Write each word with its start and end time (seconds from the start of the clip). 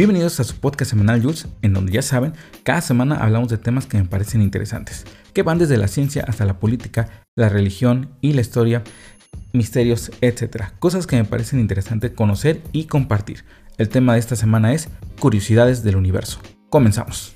Bienvenidos 0.00 0.40
a 0.40 0.44
su 0.44 0.56
podcast 0.56 0.92
semanal 0.92 1.20
Jules, 1.20 1.46
en 1.60 1.74
donde 1.74 1.92
ya 1.92 2.00
saben, 2.00 2.32
cada 2.62 2.80
semana 2.80 3.16
hablamos 3.16 3.50
de 3.50 3.58
temas 3.58 3.84
que 3.84 3.98
me 3.98 4.06
parecen 4.06 4.40
interesantes, 4.40 5.04
que 5.34 5.42
van 5.42 5.58
desde 5.58 5.76
la 5.76 5.88
ciencia 5.88 6.24
hasta 6.26 6.46
la 6.46 6.58
política, 6.58 7.26
la 7.36 7.50
religión 7.50 8.08
y 8.22 8.32
la 8.32 8.40
historia, 8.40 8.82
misterios, 9.52 10.10
etc. 10.22 10.68
Cosas 10.78 11.06
que 11.06 11.16
me 11.16 11.24
parecen 11.24 11.60
interesantes 11.60 12.12
conocer 12.12 12.62
y 12.72 12.84
compartir. 12.84 13.44
El 13.76 13.90
tema 13.90 14.14
de 14.14 14.20
esta 14.20 14.36
semana 14.36 14.72
es 14.72 14.88
curiosidades 15.18 15.82
del 15.82 15.96
universo. 15.96 16.40
Comenzamos. 16.70 17.34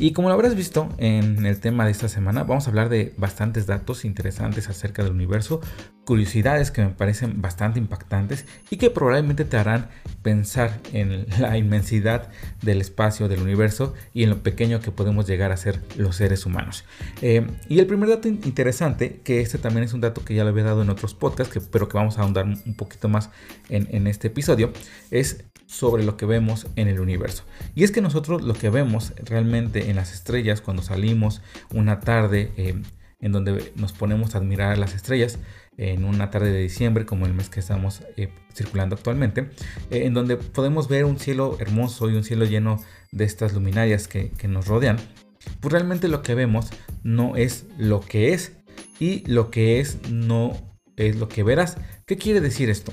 Y 0.00 0.12
como 0.12 0.28
lo 0.28 0.34
habrás 0.34 0.54
visto 0.54 0.88
en 0.98 1.44
el 1.44 1.58
tema 1.58 1.84
de 1.84 1.90
esta 1.90 2.08
semana, 2.08 2.44
vamos 2.44 2.66
a 2.66 2.70
hablar 2.70 2.88
de 2.88 3.14
bastantes 3.16 3.66
datos 3.66 4.04
interesantes 4.04 4.68
acerca 4.68 5.02
del 5.02 5.10
universo, 5.10 5.60
curiosidades 6.04 6.70
que 6.70 6.82
me 6.82 6.90
parecen 6.90 7.42
bastante 7.42 7.80
impactantes 7.80 8.46
y 8.70 8.76
que 8.76 8.90
probablemente 8.90 9.44
te 9.44 9.56
harán 9.56 9.88
pensar 10.22 10.78
en 10.92 11.26
la 11.40 11.58
inmensidad 11.58 12.28
del 12.62 12.80
espacio 12.80 13.26
del 13.26 13.42
universo 13.42 13.92
y 14.14 14.22
en 14.22 14.30
lo 14.30 14.42
pequeño 14.42 14.80
que 14.80 14.92
podemos 14.92 15.26
llegar 15.26 15.50
a 15.50 15.56
ser 15.56 15.82
los 15.96 16.14
seres 16.14 16.46
humanos. 16.46 16.84
Eh, 17.20 17.44
y 17.68 17.80
el 17.80 17.86
primer 17.86 18.08
dato 18.08 18.28
interesante, 18.28 19.20
que 19.24 19.40
este 19.40 19.58
también 19.58 19.82
es 19.82 19.94
un 19.94 20.00
dato 20.00 20.24
que 20.24 20.34
ya 20.34 20.44
lo 20.44 20.50
había 20.50 20.64
dado 20.64 20.82
en 20.82 20.90
otros 20.90 21.14
podcasts, 21.14 21.58
pero 21.72 21.88
que 21.88 21.98
vamos 21.98 22.18
a 22.18 22.22
ahondar 22.22 22.44
un 22.46 22.74
poquito 22.74 23.08
más 23.08 23.30
en, 23.68 23.88
en 23.90 24.06
este 24.06 24.28
episodio, 24.28 24.72
es 25.10 25.44
sobre 25.68 26.02
lo 26.02 26.16
que 26.16 26.24
vemos 26.24 26.66
en 26.76 26.88
el 26.88 26.98
universo. 26.98 27.44
Y 27.74 27.84
es 27.84 27.92
que 27.92 28.00
nosotros 28.00 28.42
lo 28.42 28.54
que 28.54 28.70
vemos 28.70 29.12
realmente 29.22 29.87
en 29.88 29.96
las 29.96 30.12
estrellas 30.12 30.60
cuando 30.60 30.82
salimos 30.82 31.42
una 31.72 32.00
tarde 32.00 32.52
eh, 32.56 32.80
en 33.20 33.32
donde 33.32 33.72
nos 33.76 33.92
ponemos 33.92 34.34
a 34.34 34.38
admirar 34.38 34.78
las 34.78 34.94
estrellas, 34.94 35.38
en 35.76 36.04
una 36.04 36.30
tarde 36.30 36.50
de 36.50 36.60
diciembre 36.60 37.06
como 37.06 37.26
el 37.26 37.34
mes 37.34 37.48
que 37.48 37.60
estamos 37.60 38.02
eh, 38.16 38.32
circulando 38.52 38.96
actualmente, 38.96 39.50
eh, 39.90 40.06
en 40.06 40.14
donde 40.14 40.36
podemos 40.36 40.88
ver 40.88 41.04
un 41.04 41.18
cielo 41.18 41.56
hermoso 41.60 42.10
y 42.10 42.14
un 42.14 42.24
cielo 42.24 42.44
lleno 42.44 42.82
de 43.12 43.24
estas 43.24 43.54
luminarias 43.54 44.08
que, 44.08 44.30
que 44.30 44.48
nos 44.48 44.66
rodean, 44.66 44.98
pues 45.60 45.72
realmente 45.72 46.08
lo 46.08 46.22
que 46.22 46.34
vemos 46.34 46.70
no 47.04 47.36
es 47.36 47.66
lo 47.78 48.00
que 48.00 48.32
es 48.32 48.56
y 48.98 49.24
lo 49.26 49.50
que 49.50 49.80
es 49.80 49.98
no 50.10 50.56
es 50.96 51.16
lo 51.16 51.28
que 51.28 51.44
verás. 51.44 51.76
¿Qué 52.06 52.16
quiere 52.16 52.40
decir 52.40 52.70
esto? 52.70 52.92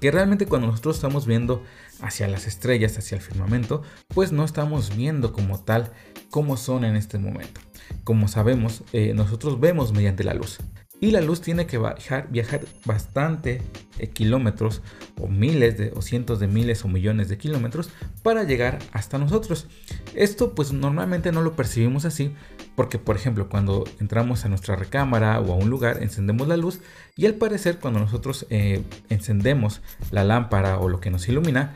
que 0.00 0.10
realmente 0.10 0.46
cuando 0.46 0.66
nosotros 0.66 0.96
estamos 0.96 1.26
viendo 1.26 1.62
hacia 2.02 2.28
las 2.28 2.46
estrellas, 2.46 2.96
hacia 2.98 3.16
el 3.16 3.22
firmamento, 3.22 3.82
pues 4.08 4.32
no 4.32 4.44
estamos 4.44 4.96
viendo 4.96 5.32
como 5.32 5.60
tal 5.60 5.92
cómo 6.30 6.56
son 6.56 6.84
en 6.84 6.96
este 6.96 7.18
momento. 7.18 7.60
Como 8.04 8.28
sabemos, 8.28 8.82
eh, 8.92 9.12
nosotros 9.14 9.60
vemos 9.60 9.92
mediante 9.92 10.24
la 10.24 10.34
luz. 10.34 10.58
Y 11.02 11.12
la 11.12 11.22
luz 11.22 11.40
tiene 11.40 11.66
que 11.66 11.78
viajar, 11.78 12.28
viajar 12.30 12.60
bastante 12.84 13.62
eh, 13.98 14.08
kilómetros 14.08 14.82
o 15.18 15.28
miles 15.28 15.78
de, 15.78 15.92
o 15.96 16.02
cientos 16.02 16.40
de 16.40 16.46
miles 16.46 16.84
o 16.84 16.88
millones 16.88 17.30
de 17.30 17.38
kilómetros 17.38 17.88
para 18.22 18.44
llegar 18.44 18.78
hasta 18.92 19.16
nosotros. 19.16 19.66
Esto 20.14 20.54
pues 20.54 20.72
normalmente 20.72 21.32
no 21.32 21.40
lo 21.40 21.56
percibimos 21.56 22.04
así 22.04 22.34
porque 22.76 22.98
por 22.98 23.16
ejemplo 23.16 23.48
cuando 23.48 23.84
entramos 23.98 24.44
a 24.44 24.50
nuestra 24.50 24.76
recámara 24.76 25.40
o 25.40 25.52
a 25.52 25.56
un 25.56 25.70
lugar 25.70 26.02
encendemos 26.02 26.48
la 26.48 26.56
luz 26.56 26.80
y 27.16 27.26
al 27.26 27.34
parecer 27.34 27.78
cuando 27.78 28.00
nosotros 28.00 28.46
eh, 28.50 28.82
encendemos 29.08 29.80
la 30.10 30.24
lámpara 30.24 30.78
o 30.78 30.88
lo 30.88 31.00
que 31.00 31.10
nos 31.10 31.28
ilumina 31.28 31.74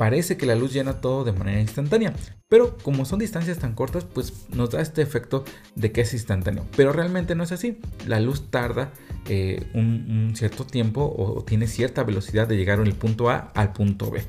parece 0.00 0.38
que 0.38 0.46
la 0.46 0.54
luz 0.54 0.72
llena 0.72 1.02
todo 1.02 1.24
de 1.24 1.32
manera 1.32 1.60
instantánea. 1.60 2.14
Pero 2.48 2.78
como 2.78 3.04
son 3.04 3.18
distancias 3.18 3.58
tan 3.58 3.74
cortas, 3.74 4.06
pues 4.06 4.46
nos 4.48 4.70
da 4.70 4.80
este 4.80 5.02
efecto 5.02 5.44
de 5.74 5.92
que 5.92 6.00
es 6.00 6.14
instantáneo. 6.14 6.64
Pero 6.74 6.94
realmente 6.94 7.34
no 7.34 7.44
es 7.44 7.52
así. 7.52 7.82
La 8.06 8.18
luz 8.18 8.50
tarda 8.50 8.92
eh, 9.28 9.62
un, 9.74 10.32
cierto 10.34 10.64
tiempo 10.64 11.14
o, 11.14 11.44
tiene 11.44 11.66
cierta 11.66 12.02
velocidad 12.02 12.48
de 12.48 12.56
llegar 12.56 12.82
del 12.82 12.94
punto 12.94 13.28
A 13.28 13.52
al 13.54 13.74
punto 13.74 14.10
B. 14.10 14.22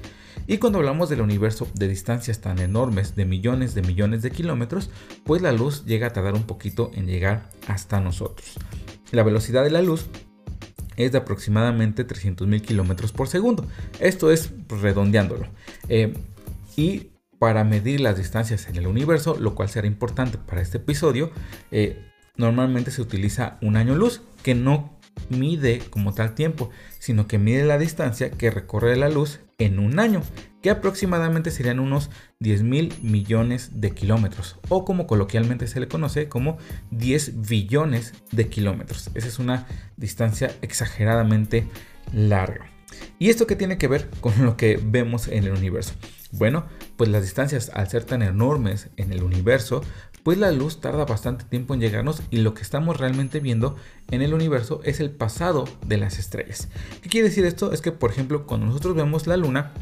Y 0.45 0.57
cuando 0.57 0.79
hablamos 0.79 1.07
del 1.07 1.21
universo 1.21 1.65
de 1.73 1.87
distancias 1.87 2.41
tan 2.41 2.59
enormes, 2.59 3.15
de 3.15 3.23
millones 3.23 3.73
de 3.73 3.81
millones 3.81 4.23
de 4.23 4.31
kilómetros, 4.31 4.89
pues 5.23 5.41
la 5.41 5.53
luz 5.53 5.85
llega 5.85 6.07
a 6.07 6.13
tardar 6.13 6.33
un 6.33 6.43
poquito 6.43 6.91
en 6.95 7.07
llegar 7.07 7.49
hasta 7.67 8.01
nosotros. 8.01 8.55
La 9.13 9.23
velocidad 9.23 9.63
de 9.63 9.71
la 9.71 9.81
luz 9.81 10.09
es 11.01 11.11
de 11.11 11.19
aproximadamente 11.19 12.05
300.000 12.05 12.61
kilómetros 12.61 13.11
por 13.11 13.27
segundo. 13.27 13.65
Esto 13.99 14.31
es 14.31 14.51
redondeándolo. 14.67 15.47
Eh, 15.89 16.13
y 16.75 17.11
para 17.39 17.63
medir 17.63 18.01
las 18.01 18.17
distancias 18.17 18.67
en 18.69 18.75
el 18.75 18.87
universo, 18.87 19.35
lo 19.39 19.55
cual 19.55 19.69
será 19.69 19.87
importante 19.87 20.37
para 20.37 20.61
este 20.61 20.77
episodio, 20.77 21.31
eh, 21.71 22.05
normalmente 22.37 22.91
se 22.91 23.01
utiliza 23.01 23.57
un 23.61 23.77
año 23.77 23.95
luz, 23.95 24.21
que 24.43 24.53
no 24.53 25.00
mide 25.29 25.79
como 25.89 26.13
tal 26.13 26.35
tiempo, 26.35 26.69
sino 26.99 27.27
que 27.27 27.37
mide 27.37 27.63
la 27.65 27.77
distancia 27.77 28.31
que 28.31 28.51
recorre 28.51 28.95
la 28.95 29.09
luz 29.09 29.39
en 29.57 29.79
un 29.79 29.99
año, 29.99 30.21
que 30.61 30.69
aproximadamente 30.69 31.51
serían 31.51 31.79
unos 31.79 32.09
10 32.39 32.63
mil 32.63 32.93
millones 33.01 33.81
de 33.81 33.91
kilómetros, 33.91 34.57
o 34.69 34.85
como 34.85 35.07
coloquialmente 35.07 35.67
se 35.67 35.79
le 35.79 35.87
conoce 35.87 36.27
como 36.27 36.57
10 36.91 37.47
billones 37.47 38.13
de 38.31 38.49
kilómetros. 38.49 39.09
Esa 39.13 39.27
es 39.27 39.39
una 39.39 39.67
distancia 39.97 40.55
exageradamente 40.61 41.67
larga. 42.13 42.69
¿Y 43.19 43.29
esto 43.29 43.47
qué 43.47 43.55
tiene 43.55 43.77
que 43.77 43.87
ver 43.87 44.09
con 44.19 44.45
lo 44.45 44.57
que 44.57 44.79
vemos 44.83 45.27
en 45.27 45.45
el 45.45 45.51
universo? 45.51 45.93
Bueno, 46.31 46.65
pues 46.97 47.09
las 47.09 47.23
distancias 47.23 47.71
al 47.73 47.89
ser 47.89 48.05
tan 48.05 48.21
enormes 48.21 48.89
en 48.97 49.11
el 49.11 49.23
universo, 49.23 49.83
pues 50.23 50.37
la 50.37 50.51
luz 50.51 50.81
tarda 50.81 51.05
bastante 51.05 51.45
tiempo 51.45 51.73
en 51.73 51.79
llegarnos 51.79 52.21
y 52.29 52.37
lo 52.37 52.53
que 52.53 52.61
estamos 52.61 52.97
realmente 52.97 53.39
viendo 53.39 53.75
en 54.09 54.21
el 54.21 54.33
universo 54.33 54.81
es 54.83 54.99
el 54.99 55.11
pasado 55.11 55.65
de 55.85 55.97
las 55.97 56.19
estrellas. 56.19 56.69
¿Qué 57.01 57.09
quiere 57.09 57.29
decir 57.29 57.45
esto? 57.45 57.71
Es 57.73 57.81
que, 57.81 57.91
por 57.91 58.11
ejemplo, 58.11 58.45
cuando 58.45 58.67
nosotros 58.67 58.95
vemos 58.95 59.27
la 59.27 59.37
luna, 59.37 59.73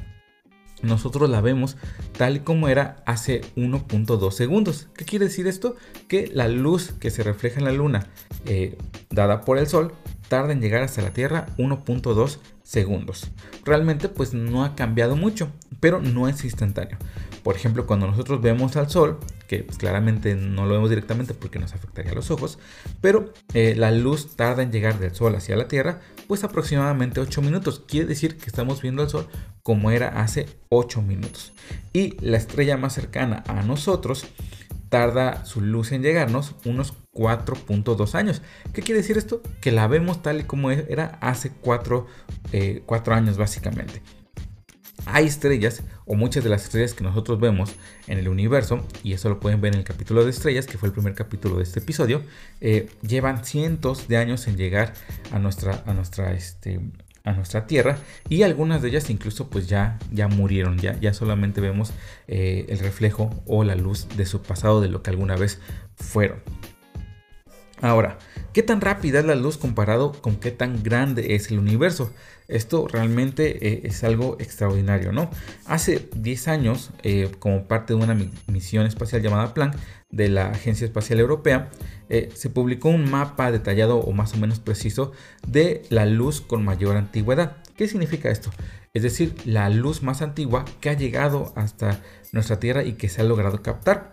nosotros 0.82 1.30
la 1.30 1.42
vemos 1.42 1.78
tal 2.18 2.38
y 2.38 2.40
como 2.40 2.68
era 2.70 3.04
hace 3.06 3.42
1.2 3.56 4.32
segundos. 4.32 4.88
¿Qué 4.96 5.06
quiere 5.06 5.26
decir 5.26 5.48
esto? 5.48 5.76
Que 6.08 6.28
la 6.34 6.48
luz 6.48 6.94
que 7.00 7.12
se 7.12 7.24
refleja 7.24 7.60
en 7.60 7.66
la 7.66 7.72
luna 7.72 8.08
eh, 8.46 8.78
dada 9.10 9.42
por 9.42 9.58
el 9.58 9.68
sol 9.68 9.94
tarda 10.30 10.54
en 10.54 10.62
llegar 10.62 10.84
hasta 10.84 11.02
la 11.02 11.12
Tierra 11.12 11.48
1.2 11.58 12.38
segundos. 12.64 13.32
Realmente 13.66 14.10
pues 14.10 14.34
no 14.34 14.64
ha 14.64 14.76
cambiado 14.76 15.16
mucho, 15.16 15.52
pero 15.80 16.02
no 16.02 16.28
es 16.28 16.44
instantáneo. 16.44 16.98
Por 17.50 17.56
ejemplo, 17.56 17.88
cuando 17.88 18.06
nosotros 18.06 18.42
vemos 18.44 18.76
al 18.76 18.92
Sol, 18.92 19.18
que 19.48 19.66
claramente 19.66 20.36
no 20.36 20.68
lo 20.68 20.76
vemos 20.76 20.92
directamente 20.92 21.34
porque 21.34 21.58
nos 21.58 21.74
afectaría 21.74 22.12
a 22.12 22.14
los 22.14 22.30
ojos, 22.30 22.60
pero 23.02 23.34
eh, 23.56 23.74
la 23.76 23.90
luz 23.90 24.36
tarda 24.36 24.62
en 24.62 24.72
llegar 24.72 25.00
del 25.00 25.16
Sol 25.16 25.34
hacia 25.34 25.56
la 25.56 25.68
Tierra, 25.68 26.00
pues 26.28 26.44
aproximadamente 26.44 27.20
8 27.20 27.42
minutos. 27.42 27.84
Quiere 27.88 28.06
decir 28.06 28.38
que 28.38 28.46
estamos 28.46 28.84
viendo 28.84 29.02
al 29.02 29.10
Sol 29.10 29.28
como 29.64 29.90
era 29.90 30.22
hace 30.22 30.46
8 30.70 31.02
minutos. 31.02 31.54
Y 31.92 32.24
la 32.24 32.38
estrella 32.38 32.78
más 32.78 32.94
cercana 32.94 33.44
a 33.48 33.64
nosotros 33.64 34.28
tarda 34.90 35.44
su 35.44 35.62
luz 35.62 35.92
en 35.92 36.04
llegarnos 36.04 36.54
unos 36.66 36.94
4.2 37.16 38.14
años. 38.14 38.44
¿Qué 38.74 38.84
quiere 38.84 39.02
decir 39.02 39.18
esto? 39.18 39.42
Que 39.60 39.72
la 39.72 39.88
vemos 39.88 40.22
tal 40.22 40.42
y 40.42 40.44
como 40.44 40.70
era 40.70 41.18
hace 41.20 41.50
4, 41.50 42.06
eh, 42.52 42.84
años 43.08 43.38
básicamente. 43.38 44.04
Hay 45.12 45.26
estrellas, 45.26 45.84
o 46.06 46.16
muchas 46.16 46.44
de 46.44 46.50
las 46.50 46.64
estrellas 46.64 46.94
que 46.94 47.04
nosotros 47.04 47.40
vemos 47.40 47.72
en 48.08 48.18
el 48.18 48.28
universo, 48.28 48.86
y 49.04 49.14
eso 49.14 49.30
lo 49.30 49.40
pueden 49.40 49.62
ver 49.62 49.74
en 49.74 49.80
el 49.80 49.86
capítulo 49.86 50.24
de 50.24 50.32
estrellas, 50.32 50.66
que 50.66 50.78
fue 50.78 50.88
el 50.88 50.94
primer 50.94 51.16
capítulo 51.16 51.58
de 51.58 51.64
este 51.64 51.80
episodio, 51.80 52.22
eh, 52.62 52.90
llevan 53.02 53.44
cientos 53.46 54.08
de 54.08 54.18
años 54.18 54.48
en 54.48 54.58
llegar 54.58 54.94
a 55.32 55.40
nuestra, 55.40 55.84
a 55.86 55.94
nuestra 55.94 56.34
este, 56.34 56.80
a 57.24 57.34
nuestra 57.34 57.68
tierra 57.68 57.98
y 58.28 58.44
algunas 58.44 58.82
de 58.82 58.90
ellas 58.90 59.10
incluso 59.10 59.50
pues 59.50 59.68
ya, 59.68 60.00
ya 60.12 60.28
murieron, 60.28 60.78
ya, 60.78 61.00
ya 61.00 61.14
solamente 61.14 61.62
vemos 61.62 61.92
eh, 62.28 62.66
el 62.70 62.80
reflejo 62.80 63.30
o 63.46 63.64
la 63.64 63.76
luz 63.76 64.08
de 64.16 64.26
su 64.26 64.42
pasado, 64.42 64.82
de 64.82 64.90
lo 64.90 65.04
que 65.04 65.10
alguna 65.10 65.36
vez 65.36 65.60
fueron. 65.96 66.40
Ahora, 67.82 68.18
¿qué 68.54 68.62
tan 68.62 68.82
rápida 68.82 69.20
es 69.20 69.26
la 69.26 69.36
luz 69.36 69.58
comparado 69.58 70.12
con 70.12 70.36
qué 70.36 70.52
tan 70.52 70.84
grande 70.84 71.36
es 71.36 71.50
el 71.50 71.60
universo? 71.60 72.12
Esto 72.50 72.88
realmente 72.88 73.68
eh, 73.68 73.82
es 73.86 74.04
algo 74.04 74.36
extraordinario, 74.40 75.12
¿no? 75.12 75.30
Hace 75.66 76.10
10 76.16 76.48
años, 76.48 76.90
eh, 77.04 77.32
como 77.40 77.68
parte 77.68 77.94
de 77.94 78.04
una 78.04 78.18
misión 78.48 78.86
espacial 78.86 79.22
llamada 79.22 79.54
Planck 79.54 79.76
de 80.10 80.30
la 80.30 80.50
Agencia 80.50 80.86
Espacial 80.86 81.20
Europea, 81.20 81.70
eh, 82.10 82.30
se 82.34 82.50
publicó 82.50 82.90
un 82.90 83.10
mapa 83.10 83.52
detallado 83.52 84.00
o 84.00 84.12
más 84.12 84.34
o 84.34 84.38
menos 84.38 84.60
preciso 84.60 85.12
de 85.48 85.84
la 85.90 86.06
luz 86.06 86.42
con 86.42 86.66
mayor 86.66 86.98
antigüedad. 86.98 87.58
¿Qué 87.78 87.88
significa 87.88 88.30
esto? 88.30 88.50
Es 88.94 89.04
decir, 89.04 89.36
la 89.46 89.70
luz 89.70 90.02
más 90.02 90.24
antigua 90.24 90.66
que 90.82 90.90
ha 90.90 90.94
llegado 90.94 91.54
hasta 91.56 92.02
nuestra 92.32 92.60
Tierra 92.60 92.84
y 92.84 92.94
que 92.94 93.10
se 93.10 93.22
ha 93.22 93.26
logrado 93.26 93.62
captar. 93.62 94.10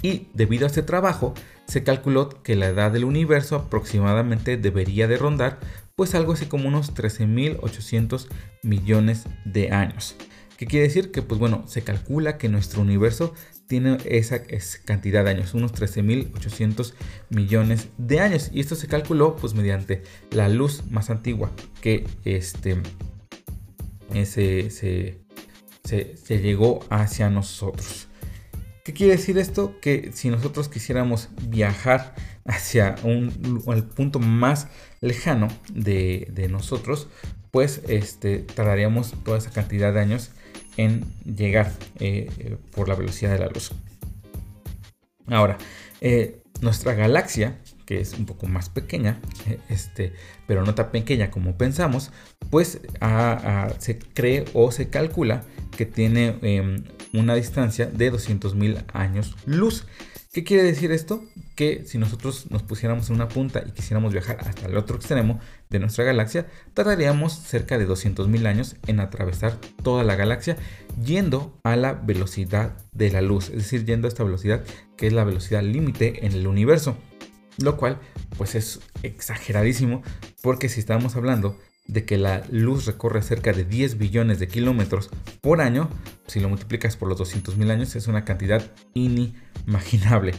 Y 0.00 0.28
debido 0.32 0.64
a 0.64 0.68
este 0.68 0.82
trabajo, 0.82 1.34
se 1.68 1.84
calculó 1.84 2.42
que 2.42 2.56
la 2.56 2.68
edad 2.68 2.90
del 2.90 3.04
universo 3.04 3.54
aproximadamente 3.56 4.56
debería 4.56 5.06
de 5.06 5.18
rondar 5.18 5.60
pues 5.94 6.14
algo 6.14 6.32
así 6.32 6.46
como 6.46 6.68
unos 6.68 6.94
13.800 6.94 8.28
millones 8.62 9.26
de 9.44 9.70
años. 9.70 10.16
¿Qué 10.56 10.66
quiere 10.66 10.86
decir? 10.86 11.12
Que 11.12 11.22
pues 11.22 11.38
bueno, 11.38 11.64
se 11.66 11.82
calcula 11.82 12.38
que 12.38 12.48
nuestro 12.48 12.80
universo 12.80 13.34
tiene 13.66 13.98
esa, 14.06 14.42
cantidad 14.84 15.24
de 15.24 15.30
años, 15.30 15.54
unos 15.54 15.74
13.800 15.74 16.94
millones 17.28 17.88
de 17.98 18.20
años. 18.20 18.50
Y 18.52 18.60
esto 18.60 18.74
se 18.74 18.88
calculó 18.88 19.36
pues 19.36 19.54
mediante 19.54 20.02
la 20.30 20.48
luz 20.48 20.84
más 20.90 21.10
antigua 21.10 21.52
que 21.82 22.06
este, 22.24 22.80
se, 24.24 24.70
se, 24.70 25.20
se 25.84 26.38
llegó 26.40 26.80
hacia 26.88 27.28
nosotros. 27.28 28.07
¿Qué 28.88 28.94
quiere 28.94 29.16
decir 29.16 29.36
esto? 29.36 29.78
Que 29.82 30.12
si 30.14 30.30
nosotros 30.30 30.70
quisiéramos 30.70 31.28
viajar 31.42 32.14
hacia 32.46 32.94
un, 33.02 33.62
el 33.66 33.84
punto 33.84 34.18
más 34.18 34.68
lejano 35.02 35.48
de, 35.70 36.48
nosotros, 36.50 37.06
pues 37.50 37.82
este, 37.86 38.38
tardaríamos 38.38 39.12
toda 39.26 39.36
esa 39.36 39.50
cantidad 39.50 39.92
de 39.92 40.00
años 40.00 40.30
en 40.78 41.04
llegar 41.26 41.70
eh, 42.00 42.56
por 42.74 42.88
la 42.88 42.94
velocidad 42.94 43.32
de 43.32 43.40
la 43.40 43.48
luz. 43.48 43.72
Ahora, 45.26 45.58
eh, 46.00 46.40
nuestra 46.60 46.94
galaxia, 46.94 47.58
que 47.86 48.00
es 48.00 48.14
un 48.14 48.26
poco 48.26 48.46
más 48.46 48.68
pequeña, 48.68 49.20
eh, 49.46 49.58
este, 49.68 50.12
pero 50.46 50.64
no 50.64 50.74
tan 50.74 50.90
pequeña 50.90 51.30
como 51.30 51.56
pensamos, 51.56 52.10
pues 52.50 52.80
se 53.78 53.98
cree 53.98 54.44
o 54.54 54.70
se 54.72 54.88
calcula 54.88 55.44
que 55.76 55.86
tiene 55.86 56.38
em, 56.42 56.84
una 57.12 57.34
distancia 57.34 57.86
de 57.86 58.12
200.000 58.12 58.84
años 58.92 59.36
luz. 59.46 59.86
¿Qué 60.32 60.44
quiere 60.44 60.62
decir 60.62 60.92
esto? 60.92 61.24
Que 61.58 61.82
si 61.84 61.98
nosotros 61.98 62.52
nos 62.52 62.62
pusiéramos 62.62 63.08
en 63.08 63.16
una 63.16 63.26
punta 63.26 63.64
y 63.66 63.72
quisiéramos 63.72 64.12
viajar 64.12 64.36
hasta 64.38 64.66
el 64.66 64.76
otro 64.76 64.94
extremo 64.94 65.40
de 65.70 65.80
nuestra 65.80 66.04
galaxia, 66.04 66.46
tardaríamos 66.72 67.32
cerca 67.32 67.78
de 67.78 67.88
200.000 67.88 68.46
años 68.46 68.76
en 68.86 69.00
atravesar 69.00 69.58
toda 69.82 70.04
la 70.04 70.14
galaxia 70.14 70.56
yendo 71.02 71.58
a 71.64 71.74
la 71.74 71.94
velocidad 71.94 72.76
de 72.92 73.10
la 73.10 73.22
luz, 73.22 73.48
es 73.48 73.56
decir, 73.56 73.84
yendo 73.84 74.06
a 74.06 74.10
esta 74.10 74.22
velocidad 74.22 74.62
que 74.96 75.08
es 75.08 75.12
la 75.12 75.24
velocidad 75.24 75.64
límite 75.64 76.24
en 76.24 76.30
el 76.30 76.46
universo. 76.46 76.96
Lo 77.56 77.76
cual 77.76 77.98
pues 78.36 78.54
es 78.54 78.78
exageradísimo 79.02 80.04
porque 80.44 80.68
si 80.68 80.78
estamos 80.78 81.16
hablando 81.16 81.58
de 81.88 82.04
que 82.04 82.18
la 82.18 82.44
luz 82.52 82.86
recorre 82.86 83.20
cerca 83.20 83.52
de 83.52 83.64
10 83.64 83.98
billones 83.98 84.38
de 84.38 84.46
kilómetros 84.46 85.10
por 85.40 85.60
año, 85.60 85.90
si 86.28 86.38
lo 86.38 86.48
multiplicas 86.48 86.96
por 86.96 87.08
los 87.08 87.18
200.000 87.18 87.68
años 87.68 87.96
es 87.96 88.06
una 88.06 88.24
cantidad 88.24 88.62
inimaginable. 88.94 90.34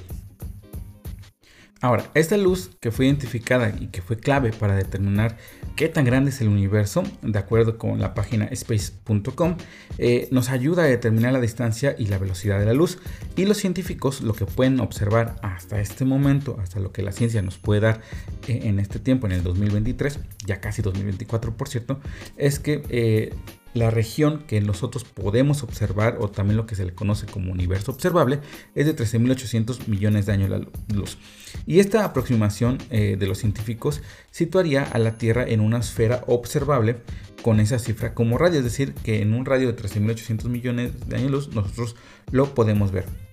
Ahora, 1.81 2.11
esta 2.13 2.35
luz 2.35 2.71
que 2.81 2.91
fue 2.91 3.05
identificada 3.05 3.73
y 3.79 3.87
que 3.87 4.01
fue 4.01 4.17
clave 4.17 4.51
para 4.51 4.75
determinar 4.75 5.37
qué 5.77 5.87
tan 5.87 6.03
grande 6.03 6.29
es 6.31 6.41
el 6.41 6.49
universo, 6.49 7.03
de 7.21 7.39
acuerdo 7.39 7.77
con 7.77 7.99
la 7.99 8.13
página 8.13 8.45
space.com, 8.45 9.55
eh, 9.97 10.27
nos 10.31 10.49
ayuda 10.49 10.83
a 10.83 10.87
determinar 10.87 11.31
la 11.31 11.39
distancia 11.39 11.95
y 11.97 12.07
la 12.07 12.17
velocidad 12.17 12.59
de 12.59 12.65
la 12.65 12.73
luz. 12.73 12.99
Y 13.37 13.45
los 13.45 13.57
científicos 13.57 14.19
lo 14.19 14.33
que 14.33 14.45
pueden 14.45 14.81
observar 14.81 15.37
hasta 15.41 15.79
este 15.79 16.03
momento, 16.03 16.57
hasta 16.61 16.81
lo 16.81 16.91
que 16.91 17.01
la 17.01 17.13
ciencia 17.13 17.41
nos 17.41 17.57
puede 17.57 17.79
dar 17.79 18.01
eh, 18.47 18.59
en 18.63 18.79
este 18.79 18.99
tiempo, 18.99 19.27
en 19.27 19.33
el 19.33 19.43
2023, 19.43 20.19
ya 20.45 20.59
casi 20.59 20.81
2024 20.81 21.55
por 21.55 21.69
cierto, 21.69 22.01
es 22.35 22.59
que 22.59 22.83
eh, 22.89 23.33
la 23.73 23.89
región 23.89 24.43
que 24.47 24.61
nosotros 24.61 25.03
podemos 25.03 25.63
observar, 25.63 26.17
o 26.19 26.29
también 26.29 26.57
lo 26.57 26.65
que 26.65 26.75
se 26.75 26.85
le 26.85 26.93
conoce 26.93 27.25
como 27.25 27.51
universo 27.51 27.91
observable, 27.91 28.39
es 28.75 28.85
de 28.85 28.95
13.800 28.95 29.87
millones 29.87 30.25
de 30.25 30.33
años 30.33 30.49
de 30.49 30.95
luz. 30.95 31.17
Y 31.65 31.79
esta 31.79 32.05
aproximación 32.05 32.77
eh, 32.89 33.15
de 33.17 33.27
los 33.27 33.37
científicos 33.37 34.01
situaría 34.31 34.83
a 34.83 34.99
la 34.99 35.17
Tierra 35.17 35.45
en 35.47 35.61
una 35.61 35.79
esfera 35.79 36.23
observable 36.27 36.97
con 37.41 37.59
esa 37.59 37.79
cifra 37.79 38.13
como 38.13 38.37
radio, 38.37 38.59
es 38.59 38.65
decir, 38.65 38.93
que 38.93 39.21
en 39.21 39.33
un 39.33 39.45
radio 39.45 39.71
de 39.71 39.81
13.800 39.81 40.49
millones 40.49 41.07
de 41.07 41.15
años 41.15 41.31
luz 41.31 41.55
nosotros 41.55 41.95
lo 42.31 42.53
podemos 42.53 42.91
ver. 42.91 43.28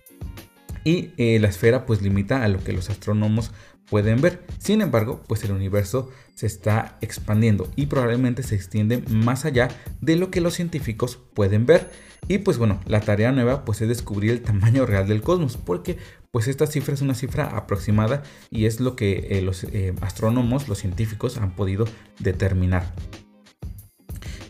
Y 0.86 1.10
eh, 1.16 1.40
la 1.40 1.48
esfera 1.48 1.84
pues 1.84 2.00
limita 2.00 2.44
a 2.44 2.48
lo 2.48 2.62
que 2.62 2.72
los 2.72 2.90
astrónomos 2.90 3.50
pueden 3.90 4.20
ver. 4.20 4.46
Sin 4.58 4.80
embargo, 4.80 5.20
pues 5.26 5.42
el 5.42 5.50
universo 5.50 6.12
se 6.36 6.46
está 6.46 6.96
expandiendo 7.00 7.68
y 7.74 7.86
probablemente 7.86 8.44
se 8.44 8.54
extiende 8.54 9.02
más 9.10 9.44
allá 9.44 9.68
de 10.00 10.14
lo 10.14 10.30
que 10.30 10.40
los 10.40 10.54
científicos 10.54 11.18
pueden 11.34 11.66
ver. 11.66 11.90
Y 12.28 12.38
pues 12.38 12.56
bueno, 12.58 12.80
la 12.86 13.00
tarea 13.00 13.32
nueva 13.32 13.64
pues 13.64 13.80
es 13.80 13.88
descubrir 13.88 14.30
el 14.30 14.42
tamaño 14.42 14.86
real 14.86 15.08
del 15.08 15.22
cosmos, 15.22 15.56
porque 15.56 15.98
pues 16.30 16.46
esta 16.46 16.68
cifra 16.68 16.94
es 16.94 17.02
una 17.02 17.16
cifra 17.16 17.46
aproximada 17.46 18.22
y 18.52 18.66
es 18.66 18.78
lo 18.78 18.94
que 18.94 19.26
eh, 19.30 19.42
los 19.42 19.64
eh, 19.64 19.92
astrónomos, 20.02 20.68
los 20.68 20.78
científicos 20.78 21.36
han 21.36 21.56
podido 21.56 21.88
determinar. 22.20 22.94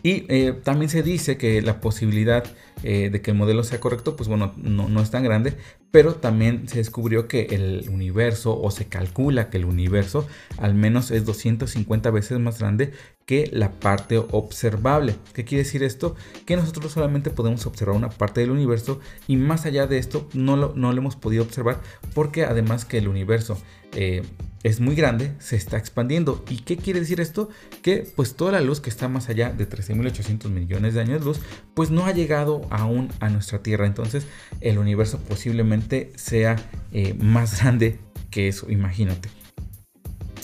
Y 0.03 0.51
también 0.63 0.89
se 0.89 1.01
dice 1.01 1.37
que 1.37 1.61
la 1.61 1.81
posibilidad 1.81 2.45
eh, 2.83 3.09
de 3.11 3.21
que 3.21 3.31
el 3.31 3.37
modelo 3.37 3.63
sea 3.63 3.79
correcto, 3.79 4.15
pues 4.15 4.29
bueno, 4.29 4.53
no, 4.57 5.01
es 5.01 5.09
tan 5.09 5.23
grande, 5.23 5.55
pero 5.91 6.15
también 6.15 6.67
se 6.67 6.77
descubrió 6.77 7.27
que 7.27 7.47
el 7.51 7.89
universo, 7.89 8.59
o 8.59 8.69
se 8.71 8.85
calcula 8.85 9.49
que 9.49 9.57
el 9.57 9.65
universo 9.65 10.27
al 10.57 10.75
menos 10.75 11.11
es 11.11 11.25
250 11.25 12.11
veces 12.11 12.39
más 12.39 12.59
grande 12.59 12.93
que 13.25 13.49
la 13.51 13.71
parte 13.71 14.17
observable. 14.17 15.15
¿Qué 15.33 15.43
quiere 15.43 15.63
decir 15.63 15.83
esto? 15.83 16.15
Que 16.45 16.55
nosotros 16.55 16.91
solamente 16.91 17.29
podemos 17.29 17.65
observar 17.65 17.95
una 17.95 18.09
parte 18.09 18.41
del 18.41 18.51
universo 18.51 18.99
y 19.27 19.35
más 19.35 19.65
allá 19.65 19.87
de 19.87 19.97
esto 19.97 20.29
no 20.33 20.55
lo, 20.55 20.73
no 20.75 20.93
lo 20.93 20.99
hemos 20.99 21.15
podido 21.15 21.43
observar 21.43 21.81
porque 22.13 22.45
además 22.45 22.85
que 22.85 22.99
el 22.99 23.07
universo 23.07 23.57
eh, 23.93 24.23
es 24.63 24.79
muy 24.79 24.95
grande, 24.95 25.33
se 25.39 25.55
está 25.55 25.77
expandiendo. 25.77 26.43
¿Y 26.49 26.57
qué 26.57 26.77
quiere 26.77 26.99
decir 26.99 27.21
esto? 27.21 27.49
Que 27.81 28.11
pues 28.15 28.35
toda 28.35 28.51
la 28.51 28.61
luz 28.61 28.81
que 28.81 28.89
está 28.89 29.07
más 29.07 29.29
allá 29.29 29.51
de 29.51 29.69
13.800 29.69 30.49
millones 30.49 30.93
de 30.93 31.01
años 31.01 31.23
luz, 31.23 31.39
pues 31.73 31.89
no 31.91 32.05
ha 32.05 32.11
llegado 32.11 32.61
aún 32.69 33.09
a 33.19 33.29
nuestra 33.29 33.61
Tierra. 33.63 33.85
Entonces 33.85 34.25
el 34.59 34.77
universo 34.77 35.19
posiblemente 35.19 36.11
sea 36.15 36.57
eh, 36.91 37.13
más 37.13 37.61
grande 37.61 37.99
que 38.29 38.47
eso, 38.47 38.69
imagínate. 38.69 39.29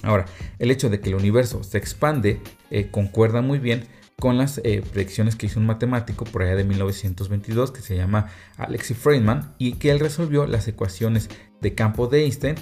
Ahora, 0.03 0.25
el 0.59 0.71
hecho 0.71 0.89
de 0.89 0.99
que 0.99 1.09
el 1.09 1.15
universo 1.15 1.63
se 1.63 1.77
expande 1.77 2.39
eh, 2.69 2.89
concuerda 2.91 3.41
muy 3.41 3.59
bien 3.59 3.85
con 4.19 4.37
las 4.37 4.61
predicciones 4.61 5.35
que 5.35 5.47
hizo 5.47 5.59
un 5.59 5.65
matemático 5.65 6.23
por 6.23 6.43
allá 6.43 6.55
de 6.55 6.63
1922 6.63 7.71
que 7.71 7.81
se 7.81 7.97
llama 7.97 8.29
Alexi 8.55 8.93
Friedman 8.93 9.53
y 9.57 9.73
que 9.73 9.91
él 9.91 9.99
resolvió 9.99 10.45
las 10.45 10.65
ecuaciones 10.69 11.29
de 11.59 11.73
campo 11.73 12.07
de 12.07 12.23
Einstein 12.23 12.55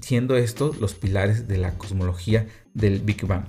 siendo 0.00 0.36
estos 0.36 0.80
los 0.80 0.94
pilares 0.94 1.48
de 1.48 1.58
la 1.58 1.76
cosmología 1.78 2.46
del 2.74 3.00
Big 3.00 3.26
Bang. 3.26 3.46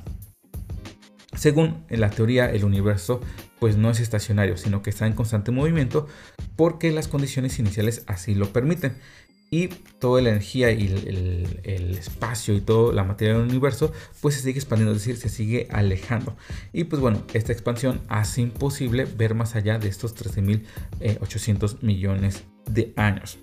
Según 1.36 1.86
la 1.90 2.10
teoría, 2.10 2.50
el 2.50 2.64
universo 2.64 3.22
pues 3.60 3.78
no 3.78 3.90
es 3.90 4.00
estacionario, 4.00 4.58
sino 4.58 4.82
que 4.82 4.90
está 4.90 5.08
en 5.08 5.14
constante 5.14 5.52
movimiento 5.52 6.08
porque 6.56 6.92
las 6.92 7.08
condiciones 7.08 7.60
iniciales 7.60 8.04
así 8.08 8.36
lo 8.36 8.52
permiten. 8.52 8.98
Y 9.50 9.70
toda 10.00 10.22
la 10.22 10.30
energía 10.30 10.72
y 10.72 10.88
el, 10.88 11.98
espacio 11.98 12.54
y 12.54 12.60
toda 12.60 12.94
la 12.94 13.06
materia 13.06 13.36
del 13.36 13.48
universo 13.48 13.94
pues 14.20 14.36
se 14.36 14.42
sigue 14.42 14.60
expandiendo, 14.60 14.92
es 14.94 15.00
decir, 15.00 15.16
se 15.16 15.30
sigue 15.30 15.68
alejando. 15.72 16.36
Y 16.74 16.84
pues 16.84 17.02
bueno, 17.02 17.24
esta 17.34 17.54
expansión 17.54 18.02
hace 18.10 18.42
imposible 18.42 19.06
ver 19.06 19.36
más 19.36 19.56
allá 19.56 19.80
de 19.80 19.88
estos 19.88 20.16
13.800 20.18 21.82
millones 21.82 22.44
de 22.66 22.94
años. 22.98 23.38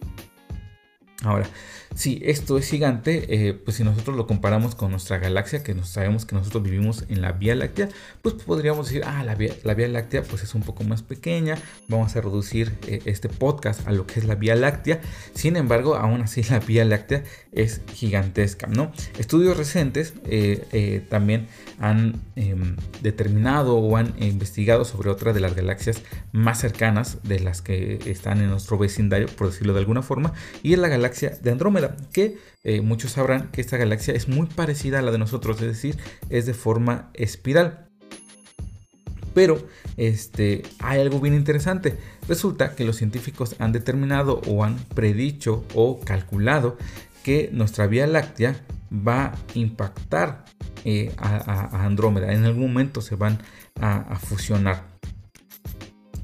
Ahora, 1.24 1.46
si 1.94 2.20
esto 2.24 2.58
es 2.58 2.68
gigante, 2.68 3.48
eh, 3.48 3.54
pues 3.54 3.76
si 3.76 3.84
nosotros 3.84 4.16
lo 4.16 4.26
comparamos 4.26 4.74
con 4.74 4.90
nuestra 4.90 5.18
galaxia, 5.18 5.62
que 5.62 5.74
sabemos 5.84 6.26
que 6.26 6.34
nosotros 6.34 6.62
vivimos 6.62 7.04
en 7.08 7.22
la 7.22 7.32
Vía 7.32 7.54
Láctea, 7.54 7.88
pues 8.20 8.34
podríamos 8.34 8.86
decir, 8.86 9.02
ah, 9.06 9.22
la 9.22 9.36
Vía, 9.36 9.54
la 9.62 9.74
Vía 9.74 9.88
Láctea 9.88 10.22
pues 10.22 10.42
es 10.42 10.54
un 10.54 10.62
poco 10.62 10.82
más 10.82 11.02
pequeña, 11.02 11.56
vamos 11.88 12.14
a 12.16 12.20
reducir 12.20 12.76
eh, 12.88 13.00
este 13.04 13.28
podcast 13.28 13.86
a 13.86 13.92
lo 13.92 14.06
que 14.06 14.18
es 14.18 14.26
la 14.26 14.34
Vía 14.34 14.56
Láctea. 14.56 15.00
Sin 15.34 15.56
embargo, 15.56 15.94
aún 15.94 16.20
así 16.20 16.42
la 16.42 16.58
Vía 16.58 16.84
Láctea 16.84 17.22
es 17.52 17.80
gigantesca, 17.92 18.66
¿no? 18.66 18.92
Estudios 19.18 19.56
recientes 19.56 20.14
eh, 20.24 21.06
también 21.08 21.46
han 21.78 22.20
em, 22.34 22.76
determinado 23.02 23.76
o 23.76 23.96
han 23.96 24.14
investigado 24.20 24.84
sobre 24.84 25.10
otra 25.10 25.32
de 25.32 25.40
las 25.40 25.54
galaxias 25.54 26.02
más 26.32 26.58
cercanas 26.58 27.18
de 27.22 27.38
las 27.38 27.62
que 27.62 28.00
están 28.06 28.40
en 28.40 28.50
nuestro 28.50 28.78
vecindario, 28.78 29.28
por 29.28 29.50
decirlo 29.50 29.74
de 29.74 29.80
alguna 29.80 30.02
forma, 30.02 30.32
y 30.62 30.72
es 30.72 30.78
la 30.80 30.88
galaxia 30.88 31.13
de 31.20 31.50
Andrómeda, 31.50 31.96
que 32.12 32.38
eh, 32.62 32.80
muchos 32.80 33.12
sabrán 33.12 33.50
que 33.50 33.60
esta 33.60 33.76
galaxia 33.76 34.14
es 34.14 34.28
muy 34.28 34.46
parecida 34.46 34.98
a 34.98 35.02
la 35.02 35.10
de 35.10 35.18
nosotros, 35.18 35.60
es 35.60 35.68
decir, 35.68 35.98
es 36.30 36.46
de 36.46 36.54
forma 36.54 37.10
espiral. 37.14 37.88
Pero 39.34 39.66
este, 39.96 40.62
hay 40.78 41.00
algo 41.00 41.20
bien 41.20 41.34
interesante. 41.34 41.98
Resulta 42.28 42.74
que 42.74 42.84
los 42.84 42.96
científicos 42.96 43.56
han 43.58 43.72
determinado 43.72 44.40
o 44.46 44.64
han 44.64 44.76
predicho 44.94 45.64
o 45.74 46.00
calculado 46.00 46.78
que 47.24 47.50
nuestra 47.52 47.86
Vía 47.86 48.06
Láctea 48.06 48.54
va 48.92 49.24
a 49.24 49.34
impactar 49.54 50.44
eh, 50.84 51.12
a, 51.16 51.84
Andrómeda. 51.84 52.32
En 52.32 52.44
algún 52.44 52.68
momento 52.68 53.00
se 53.00 53.16
van 53.16 53.38
a, 53.80 54.16
fusionar. 54.16 54.84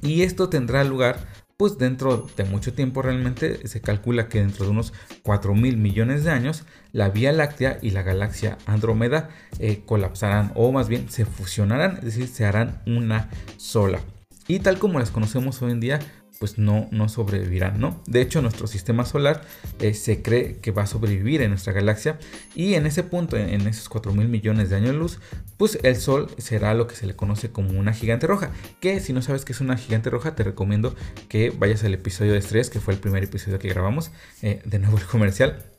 Y 0.03 0.23
esto 0.23 0.49
tendrá 0.49 0.85
lugar 0.85 1.27
pues 1.61 1.77
dentro 1.77 2.27
de 2.39 2.45
mucho 2.45 2.73
tiempo 2.73 3.03
realmente 3.03 3.69
se 3.69 3.83
calcula 3.83 4.31
que 4.31 4.41
dentro 4.41 4.65
de 4.65 4.71
unos 4.71 4.95
4 5.23 5.55
mil 5.55 5.77
millones 5.77 6.25
de 6.25 6.31
años 6.31 6.65
la 6.93 7.11
Vía 7.11 7.33
Láctea 7.33 7.79
y 7.83 7.91
la 7.91 8.01
galaxia 8.01 8.57
Andrómeda 8.65 9.29
eh, 9.59 9.83
colapsarán 9.85 10.53
o 10.55 10.73
más 10.73 10.89
bien 10.89 11.11
se 11.11 11.27
fusionarán, 11.27 11.99
es 11.99 12.05
decir, 12.05 12.29
se 12.29 12.47
harán 12.47 12.81
una 12.87 13.29
sola. 13.59 14.01
y 14.49 14.61
tal 14.61 14.79
como 14.79 14.99
las 15.01 15.11
conocemos 15.11 15.61
hoy 15.61 15.73
en 15.73 15.81
día, 15.81 15.99
pues 16.41 16.57
no, 16.57 16.89
no 16.91 17.11
sobrevivirán, 17.11 17.79
¿no? 17.79 18.03
De 18.07 18.23
hecho, 18.23 18.41
nuestro 18.41 18.67
sistema 18.67 19.05
solar 19.05 19.43
eh, 19.79 19.93
se 19.93 20.23
cree 20.23 20.57
que 20.57 20.71
va 20.71 20.85
a 20.85 20.87
sobrevivir 20.87 21.43
en 21.43 21.51
nuestra 21.51 21.75
galaxia 21.75 22.19
y 22.55 22.75
en 22.75 22.87
ese 22.87 23.03
punto, 23.03 23.37
en, 23.37 23.61
esos 23.67 23.91
4 23.91 24.15
mil 24.15 24.27
millones 24.27 24.71
de 24.71 24.77
años 24.77 24.95
luz, 24.95 25.19
pues 25.59 25.79
el 25.83 25.97
Sol 25.97 26.31
será 26.39 26.73
lo 26.73 26.87
que 26.87 26.97
se 26.97 27.07
le 27.07 27.15
conoce 27.15 27.53
como 27.53 27.79
una 27.79 27.93
gigante 27.93 28.27
roja, 28.27 28.53
que 28.81 29.01
si 29.01 29.13
no 29.13 29.21
sabes 29.21 29.45
qué 29.45 29.53
es 29.53 29.61
una 29.61 29.77
gigante 29.77 30.09
roja, 30.09 30.35
te 30.35 30.43
recomiendo 30.43 30.97
que 31.29 31.51
vayas 31.51 31.85
al 31.85 31.93
episodio 31.93 32.33
de 32.33 32.39
estrés, 32.39 32.71
que 32.71 32.81
fue 32.81 32.95
el 32.95 33.01
primer 33.01 33.23
episodio 33.23 33.59
que 33.59 33.69
grabamos, 33.69 34.11
eh, 34.41 34.63
de 34.65 34.79
nuevo 34.79 34.97
el 34.97 35.05
comercial, 35.05 35.70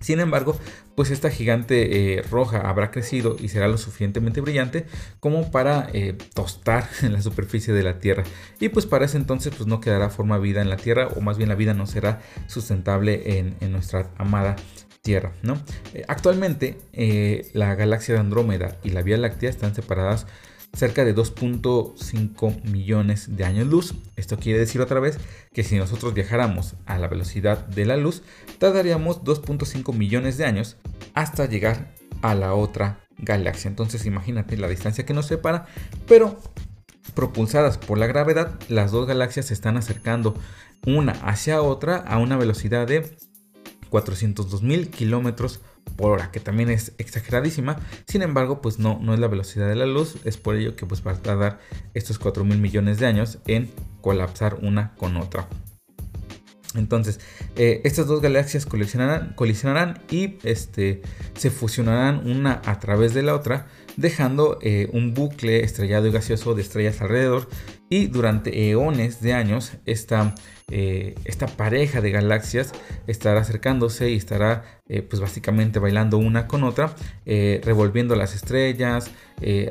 sin 0.00 0.20
embargo, 0.20 0.58
pues 0.94 1.10
esta 1.10 1.30
gigante 1.30 2.16
eh, 2.18 2.22
roja 2.22 2.68
habrá 2.68 2.90
crecido 2.90 3.36
y 3.38 3.48
será 3.48 3.68
lo 3.68 3.78
suficientemente 3.78 4.40
brillante 4.40 4.86
como 5.20 5.50
para 5.50 5.88
eh, 5.92 6.16
tostar 6.34 6.88
en 7.02 7.12
la 7.12 7.22
superficie 7.22 7.72
de 7.72 7.82
la 7.82 7.98
Tierra. 7.98 8.24
Y 8.60 8.68
pues 8.68 8.86
para 8.86 9.04
ese 9.04 9.16
entonces 9.16 9.52
pues 9.56 9.66
no 9.66 9.80
quedará 9.80 10.10
forma 10.10 10.38
vida 10.38 10.60
en 10.62 10.70
la 10.70 10.76
Tierra 10.76 11.08
o 11.08 11.20
más 11.20 11.36
bien 11.36 11.48
la 11.48 11.54
vida 11.54 11.74
no 11.74 11.86
será 11.86 12.20
sustentable 12.46 13.38
en, 13.38 13.72
nuestra 13.72 14.10
amada 14.18 14.56
Tierra. 15.02 15.32
¿no? 15.42 15.60
Eh, 15.94 16.04
actualmente 16.08 16.78
la 17.52 17.74
galaxia 17.74 18.14
de 18.14 18.20
Andrómeda 18.20 18.76
y 18.82 18.90
la 18.90 19.02
Vía 19.02 19.16
Láctea 19.16 19.50
están 19.50 19.74
separadas 19.74 20.26
cerca 20.74 21.04
de 21.04 21.14
2.5 21.14 22.64
millones 22.64 23.36
de 23.36 23.44
años 23.44 23.66
luz. 23.66 23.94
Esto 24.16 24.38
quiere 24.38 24.58
decir 24.58 24.80
otra 24.80 25.00
vez 25.00 25.18
que 25.52 25.64
si 25.64 25.76
nosotros 25.76 26.14
viajáramos 26.14 26.74
a 26.86 26.98
la 26.98 27.08
velocidad 27.08 27.66
de 27.66 27.84
la 27.84 27.96
luz, 27.96 28.22
tardaríamos 28.58 29.22
2.5 29.22 29.94
millones 29.94 30.36
de 30.36 30.44
años 30.44 30.76
hasta 31.14 31.46
llegar 31.46 31.94
a 32.22 32.34
la 32.34 32.54
otra 32.54 33.00
galaxia. 33.18 33.68
Entonces 33.68 34.06
imagínate 34.06 34.56
la 34.56 34.68
distancia 34.68 35.04
que 35.04 35.14
nos 35.14 35.26
separa, 35.26 35.66
pero 36.06 36.38
propulsadas 37.14 37.78
por 37.78 37.98
la 37.98 38.06
gravedad, 38.06 38.58
las 38.68 38.92
dos 38.92 39.06
galaxias 39.06 39.46
se 39.46 39.54
están 39.54 39.76
acercando 39.76 40.34
una 40.86 41.12
hacia 41.12 41.62
otra 41.62 41.96
a 41.96 42.18
una 42.18 42.36
velocidad 42.36 42.86
de 42.86 43.16
402 43.90 44.62
mil 44.62 44.90
kilómetros 44.90 45.60
por 45.96 46.12
hora, 46.12 46.30
que 46.30 46.40
también 46.40 46.70
es 46.70 46.92
exageradísima. 46.98 47.76
Sin 48.06 48.22
embargo, 48.22 48.60
pues 48.60 48.78
no, 48.78 48.98
no 49.02 49.14
es 49.14 49.20
la 49.20 49.28
velocidad 49.28 49.68
de 49.68 49.76
la 49.76 49.86
luz. 49.86 50.16
Es 50.24 50.36
por 50.36 50.56
ello 50.56 50.76
que 50.76 50.86
pues 50.86 51.06
va 51.06 51.12
a 51.12 51.22
tardar 51.22 51.60
estos 51.94 52.18
4 52.18 52.44
mil 52.44 52.58
millones 52.58 52.98
de 52.98 53.06
años 53.06 53.38
en 53.46 53.70
colapsar 54.00 54.58
una 54.62 54.94
con 54.96 55.16
otra. 55.16 55.48
Entonces, 56.74 57.18
eh, 57.56 57.80
estas 57.84 58.06
dos 58.06 58.20
galaxias 58.20 58.66
colisionarán, 58.66 59.32
colisionarán 59.34 60.02
y 60.10 60.36
este, 60.42 61.02
se 61.34 61.50
fusionarán 61.50 62.30
una 62.30 62.60
a 62.66 62.78
través 62.78 63.14
de 63.14 63.22
la 63.22 63.34
otra, 63.34 63.66
dejando 63.96 64.58
eh, 64.60 64.88
un 64.92 65.14
bucle 65.14 65.64
estrellado 65.64 66.06
y 66.06 66.12
gaseoso 66.12 66.54
de 66.54 66.62
estrellas 66.62 67.00
alrededor. 67.00 67.48
Y 67.88 68.06
durante 68.06 68.70
eones 68.70 69.20
de 69.20 69.34
años, 69.34 69.72
esta 69.86 70.34
eh, 70.70 71.14
esta 71.24 71.46
pareja 71.46 72.02
de 72.02 72.10
galaxias 72.10 72.72
estará 73.06 73.40
acercándose 73.40 74.10
y 74.10 74.16
estará 74.16 74.64
eh, 74.86 75.00
pues 75.00 75.18
básicamente 75.18 75.78
bailando 75.78 76.18
una 76.18 76.46
con 76.46 76.62
otra, 76.62 76.94
eh, 77.24 77.62
revolviendo 77.64 78.14
las 78.16 78.34
estrellas, 78.34 79.10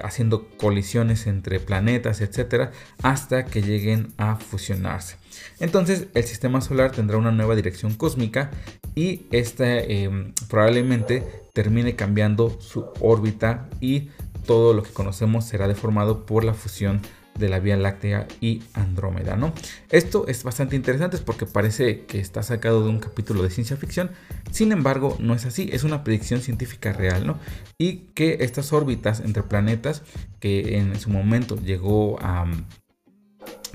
haciendo 0.01 0.47
colisiones 0.57 1.27
entre 1.27 1.59
planetas, 1.59 2.21
etcétera, 2.21 2.71
hasta 3.03 3.43
que 3.45 3.61
lleguen 3.61 4.13
a 4.17 4.37
fusionarse. 4.37 5.17
Entonces 5.59 6.07
el 6.13 6.23
sistema 6.23 6.61
solar 6.61 6.93
tendrá 6.93 7.17
una 7.17 7.31
nueva 7.31 7.53
dirección 7.53 7.93
cósmica 7.93 8.49
y 8.95 9.27
esta 9.31 9.77
em, 9.77 10.33
probablemente 10.47 11.21
termine 11.53 11.97
cambiando 11.97 12.61
su 12.61 12.85
órbita 13.01 13.69
y 13.81 14.09
todo 14.45 14.73
lo 14.73 14.83
que 14.83 14.91
conocemos 14.91 15.43
será 15.43 15.67
deformado 15.67 16.25
por 16.25 16.45
la 16.45 16.53
fusión 16.53 17.01
de 17.37 17.49
la 17.49 17.59
Vía 17.59 17.77
Láctea 17.77 18.27
y 18.41 18.63
Andrómeda, 18.73 19.35
¿no? 19.35 19.53
Esto 19.89 20.27
es 20.27 20.43
bastante 20.43 20.75
interesante 20.75 21.17
porque 21.19 21.45
parece 21.45 22.05
que 22.05 22.19
está 22.19 22.43
sacado 22.43 22.83
de 22.83 22.89
un 22.89 22.99
capítulo 22.99 23.43
de 23.43 23.49
ciencia 23.49 23.77
ficción, 23.77 24.11
sin 24.51 24.71
embargo 24.71 25.15
no 25.19 25.33
es 25.33 25.45
así, 25.45 25.69
es 25.71 25.83
una 25.83 26.03
predicción 26.03 26.41
científica 26.41 26.93
real, 26.93 27.25
¿no? 27.25 27.39
Y 27.77 28.07
que 28.13 28.37
estas 28.41 28.73
órbitas 28.73 29.19
entre 29.19 29.43
planetas 29.43 30.03
que 30.39 30.77
en 30.77 30.99
su 30.99 31.09
momento 31.09 31.57
llegó 31.57 32.19
a 32.21 32.45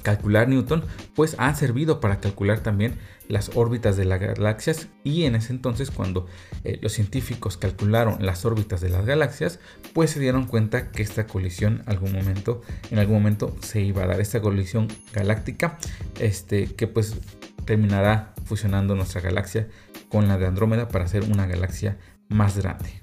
calcular 0.03 0.49
Newton, 0.49 0.85
pues 1.15 1.37
han 1.39 1.57
servido 1.57 2.01
para 2.01 2.21
calcular 2.21 2.61
también 2.61 2.99
las 3.29 3.53
órbitas 3.55 3.97
de 3.97 4.05
las 4.05 4.21
galaxias 4.21 4.89
y 5.05 5.25
en 5.25 5.37
ese 5.37 5.53
entonces 5.53 5.91
cuando 5.91 6.27
eh, 6.65 6.79
los 6.83 6.93
científicos 6.93 7.57
calcularon 7.57 8.25
las 8.25 8.45
órbitas 8.45 8.81
de 8.81 8.91
las 8.91 9.07
galaxias, 9.07 9.59
pues 9.95 10.11
se 10.11 10.21
dieron 10.21 10.47
cuenta 10.47 10.91
que 10.91 11.03
esta 11.03 11.27
colisión 11.27 11.83
algún 11.87 12.13
momento, 12.13 12.61
en 12.91 12.99
algún 12.99 13.17
momento 13.17 13.57
se 13.63 13.81
iba 13.81 14.03
a 14.03 14.07
dar 14.07 14.21
esta 14.21 14.41
colisión 14.41 14.89
galáctica, 15.13 15.79
este 16.19 16.67
que 16.67 16.87
pues 16.87 17.17
terminará 17.65 18.35
fusionando 18.45 18.95
nuestra 18.95 19.21
galaxia 19.21 19.69
con 20.09 20.29
la 20.29 20.37
de 20.37 20.47
Andrómeda 20.47 20.89
para 20.89 21.05
hacer 21.05 21.25
una 21.25 21.47
galaxia 21.47 21.99
más 22.29 22.59
grande. 22.59 23.02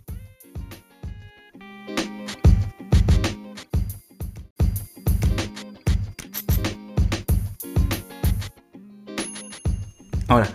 Ahora, 10.30 10.48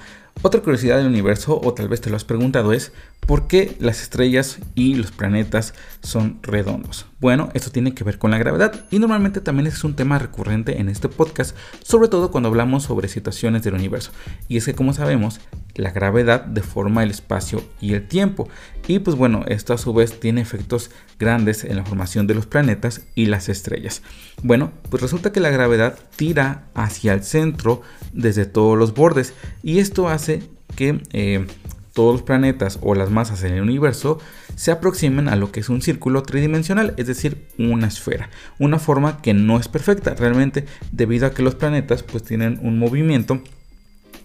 otra 0.43 0.61
curiosidad 0.61 0.99
del 0.99 1.09
universo, 1.09 1.61
o 1.61 1.75
tal 1.75 1.89
vez 1.89 2.01
te 2.01 2.09
lo 2.09 2.15
has 2.15 2.23
preguntado, 2.23 2.73
es 2.73 2.93
¿por 3.27 3.49
qué 3.49 3.77
las 3.81 4.03
estrellas 4.03 4.61
y 4.77 4.95
los 4.95 5.11
planetas 5.11 5.75
son 6.01 6.39
redondos? 6.43 7.07
Bueno, 7.19 7.49
esto 7.55 7.73
tiene 7.73 7.93
que 7.93 8.05
ver 8.05 8.19
con 8.19 8.31
la 8.31 8.39
gravedad 8.39 8.85
y 8.93 9.01
normalmente 9.01 9.41
también 9.41 9.67
es 9.67 9.83
un 9.83 9.97
tema 9.97 10.21
recurrente 10.21 10.81
en 10.81 10.89
este 10.89 11.09
podcast, 11.09 11.57
sobre 11.83 12.07
todo 12.07 12.31
cuando 12.31 12.51
hablamos 12.51 12.85
sobre 12.85 13.09
situaciones 13.09 13.65
del 13.65 13.75
universo. 13.75 14.13
Y 14.47 14.59
es 14.59 14.65
que 14.65 14.77
como 14.77 14.93
sabemos, 14.93 15.41
la 15.75 15.91
gravedad 15.91 16.45
deforma 16.45 17.03
el 17.03 17.11
espacio 17.11 17.63
y 17.81 17.95
el 17.95 18.07
tiempo. 18.07 18.49
Y 18.87 18.99
pues 18.99 19.17
bueno, 19.17 19.45
esto 19.49 19.73
a 19.73 19.79
su 19.79 19.93
vez 19.93 20.21
tiene 20.21 20.41
efectos 20.41 20.91
grandes 21.19 21.65
en 21.65 21.77
la 21.77 21.85
formación 21.85 22.27
de 22.27 22.35
los 22.35 22.47
planetas 22.47 23.03
y 23.15 23.27
las 23.27 23.49
estrellas. 23.49 24.03
Bueno, 24.43 24.73
pues 24.91 25.03
resulta 25.03 25.33
que 25.33 25.41
la 25.41 25.51
gravedad 25.51 25.99
tira 26.17 26.65
hacia 26.75 27.13
el 27.13 27.25
centro 27.25 27.83
desde 28.13 28.47
todos 28.47 28.79
los 28.79 28.95
bordes 28.95 29.35
y 29.63 29.79
esto 29.79 30.09
hace 30.09 30.43
que 30.77 31.03
eh, 31.13 31.47
todos 31.95 32.13
los 32.13 32.23
planetas 32.23 32.79
o 32.83 32.95
las 32.95 33.11
masas 33.11 33.43
en 33.45 33.55
el 33.55 33.63
universo 33.63 34.19
se 34.57 34.71
aproximen 34.71 35.29
a 35.29 35.37
lo 35.37 35.51
que 35.53 35.61
es 35.61 35.69
un 35.69 35.81
círculo 35.81 36.23
tridimensional, 36.23 36.93
es 36.97 37.07
decir, 37.07 37.47
una 37.57 37.87
esfera, 37.87 38.31
una 38.59 38.79
forma 38.79 39.23
que 39.23 39.33
no 39.33 39.59
es 39.59 39.69
perfecta 39.69 40.15
realmente 40.15 40.67
debido 40.93 41.27
a 41.27 41.31
que 41.31 41.43
los 41.43 41.55
planetas 41.55 42.03
pues 42.03 42.25
tienen 42.25 42.59
un 42.63 42.79
movimiento 42.79 43.41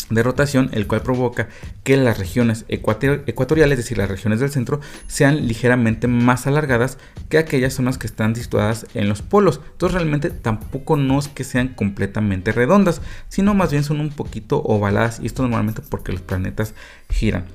de 0.10 0.24
rotación, 0.24 0.70
el 0.74 0.88
cual 0.88 1.01
provoca 1.01 1.50
que 1.84 1.98
las 1.98 2.18
regiones 2.18 2.66
ecuatoriales, 2.68 3.80
es 3.80 3.86
decir, 3.86 3.98
las 3.98 4.10
regiones 4.10 4.39
del 4.39 4.50
centro, 4.50 4.80
sean 5.08 5.48
ligeramente 5.48 6.08
más 6.08 6.48
alargadas 6.48 6.98
que 7.30 7.38
aquellas 7.38 7.74
zonas 7.74 7.98
que 7.98 8.08
están 8.08 8.36
situadas 8.36 8.88
en 8.94 9.10
los 9.10 9.22
polos. 9.22 9.62
Entonces 9.72 9.96
realmente 9.96 10.30
tampoco 10.30 10.98
no 10.98 11.20
es 11.20 11.28
que 11.28 11.44
sean 11.44 11.70
completamente 11.70 12.51
redondas, 12.51 13.01
sino 13.30 13.54
más 13.54 13.72
bien 13.72 13.84
son 13.84 14.00
un 14.00 14.10
poquito 14.10 14.62
ovaladas 14.63 15.20
y 15.22 15.28
esto 15.28 15.44
normalmente 15.44 15.82
porque 15.88 16.12
los 16.12 16.22
planetas 16.22 16.74
giran. 17.10 17.46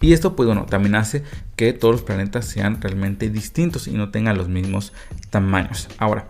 Y 0.00 0.14
esto 0.14 0.34
pues 0.34 0.46
bueno, 0.46 0.64
también 0.64 0.94
hace 0.94 1.22
que 1.56 1.72
todos 1.74 1.94
los 1.94 2.02
planetas 2.02 2.46
sean 2.46 2.80
realmente 2.80 3.28
distintos 3.28 3.86
y 3.86 3.92
no 3.92 4.10
tengan 4.10 4.38
los 4.38 4.48
mismos 4.48 4.94
tamaños. 5.28 5.88
Ahora, 5.98 6.26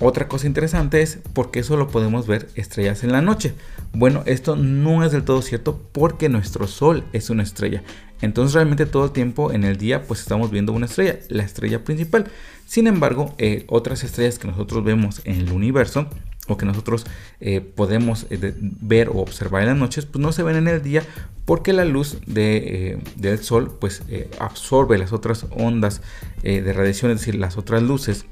otra 0.00 0.26
cosa 0.26 0.48
interesante 0.48 1.02
es 1.02 1.18
por 1.32 1.52
qué 1.52 1.62
solo 1.62 1.86
podemos 1.88 2.26
ver 2.26 2.48
estrellas 2.56 3.04
en 3.04 3.12
la 3.12 3.22
noche. 3.22 3.54
Bueno, 3.92 4.24
esto 4.26 4.56
no 4.56 5.04
es 5.04 5.12
del 5.12 5.22
todo 5.22 5.40
cierto 5.40 5.80
porque 5.92 6.28
nuestro 6.28 6.66
Sol 6.66 7.04
es 7.12 7.30
una 7.30 7.44
estrella. 7.44 7.82
Entonces 8.20 8.54
realmente 8.54 8.86
todo 8.86 9.04
el 9.04 9.12
tiempo 9.12 9.52
en 9.52 9.62
el 9.62 9.76
día 9.76 10.02
pues 10.02 10.20
estamos 10.20 10.50
viendo 10.50 10.72
una 10.72 10.86
estrella, 10.86 11.20
la 11.28 11.44
estrella 11.44 11.84
principal. 11.84 12.26
Sin 12.66 12.88
embargo, 12.88 13.34
eh, 13.38 13.64
otras 13.68 14.02
estrellas 14.02 14.38
que 14.38 14.48
nosotros 14.48 14.82
vemos 14.82 15.20
en 15.24 15.36
el 15.36 15.52
universo 15.52 16.08
o 16.48 16.56
que 16.56 16.66
nosotros 16.66 17.06
eh, 17.40 17.60
podemos 17.60 18.26
eh, 18.30 18.54
ver 18.58 19.10
o 19.10 19.18
observar 19.18 19.62
en 19.62 19.68
las 19.68 19.76
noches, 19.76 20.06
pues 20.06 20.20
no 20.20 20.32
se 20.32 20.42
ven 20.42 20.56
en 20.56 20.68
el 20.68 20.82
día 20.82 21.04
porque 21.44 21.72
la 21.72 21.84
luz 21.84 22.18
de, 22.26 23.00
del 23.16 23.38
sol 23.38 23.76
pues 23.78 24.02
absorbe 24.40 24.96
las 24.96 25.12
otras 25.12 25.46
ondas 25.50 26.00
de 26.42 26.72
radiación, 26.72 27.10
es 27.10 27.18
decir, 27.18 27.34
las 27.34 27.58
otras 27.58 27.82
luces 27.82 28.24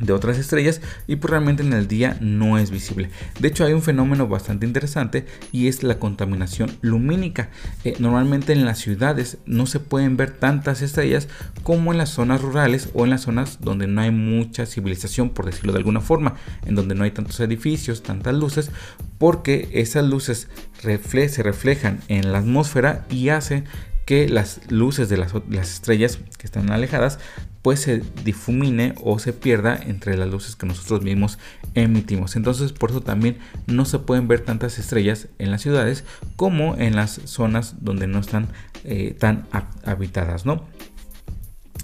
de 0.00 0.12
otras 0.12 0.38
estrellas 0.38 0.80
y 1.06 1.16
pues 1.16 1.30
realmente 1.30 1.62
en 1.62 1.72
el 1.72 1.88
día 1.88 2.16
no 2.20 2.58
es 2.58 2.70
visible. 2.70 3.10
De 3.38 3.48
hecho 3.48 3.64
hay 3.64 3.72
un 3.72 3.82
fenómeno 3.82 4.26
bastante 4.26 4.66
interesante 4.66 5.26
y 5.52 5.68
es 5.68 5.82
la 5.82 5.98
contaminación 5.98 6.76
lumínica. 6.80 7.50
Eh, 7.84 7.94
normalmente 7.98 8.52
en 8.52 8.64
las 8.64 8.78
ciudades 8.78 9.38
no 9.46 9.66
se 9.66 9.80
pueden 9.80 10.16
ver 10.16 10.32
tantas 10.32 10.82
estrellas 10.82 11.28
como 11.62 11.92
en 11.92 11.98
las 11.98 12.10
zonas 12.10 12.40
rurales 12.40 12.90
o 12.94 13.04
en 13.04 13.10
las 13.10 13.22
zonas 13.22 13.58
donde 13.60 13.86
no 13.86 14.00
hay 14.00 14.10
mucha 14.10 14.66
civilización, 14.66 15.30
por 15.30 15.46
decirlo 15.46 15.72
de 15.72 15.78
alguna 15.78 16.00
forma, 16.00 16.36
en 16.66 16.74
donde 16.74 16.94
no 16.94 17.04
hay 17.04 17.10
tantos 17.10 17.40
edificios, 17.40 18.02
tantas 18.02 18.34
luces, 18.34 18.70
porque 19.18 19.68
esas 19.72 20.04
luces 20.04 20.48
se 20.80 21.42
reflejan 21.42 22.00
en 22.08 22.32
la 22.32 22.38
atmósfera 22.38 23.06
y 23.10 23.28
hacen 23.28 23.64
que 24.06 24.28
las 24.28 24.60
luces 24.70 25.08
de 25.08 25.16
las, 25.16 25.32
las, 25.48 25.70
estrellas 25.72 26.18
que 26.36 26.46
están 26.46 26.70
alejadas 26.70 27.18
pues 27.62 27.80
se 27.80 28.02
difumine 28.24 28.94
o 29.02 29.18
se 29.18 29.32
pierda 29.32 29.76
entre 29.76 30.16
las 30.16 30.28
luces 30.28 30.56
que 30.56 30.66
nosotros 30.66 31.02
mismos 31.02 31.38
emitimos. 31.74 32.36
Entonces 32.36 32.72
por 32.72 32.90
eso 32.90 33.00
también 33.00 33.38
no 33.66 33.84
se 33.84 33.98
pueden 33.98 34.28
ver 34.28 34.40
tantas 34.40 34.78
estrellas 34.78 35.28
en 35.38 35.50
las 35.50 35.62
ciudades 35.62 36.04
como 36.36 36.76
en 36.76 36.96
las 36.96 37.20
zonas 37.24 37.76
donde 37.80 38.06
no 38.06 38.18
están 38.18 38.48
eh, 38.84 39.14
tan 39.18 39.46
habitadas, 39.84 40.46
¿no? 40.46 40.64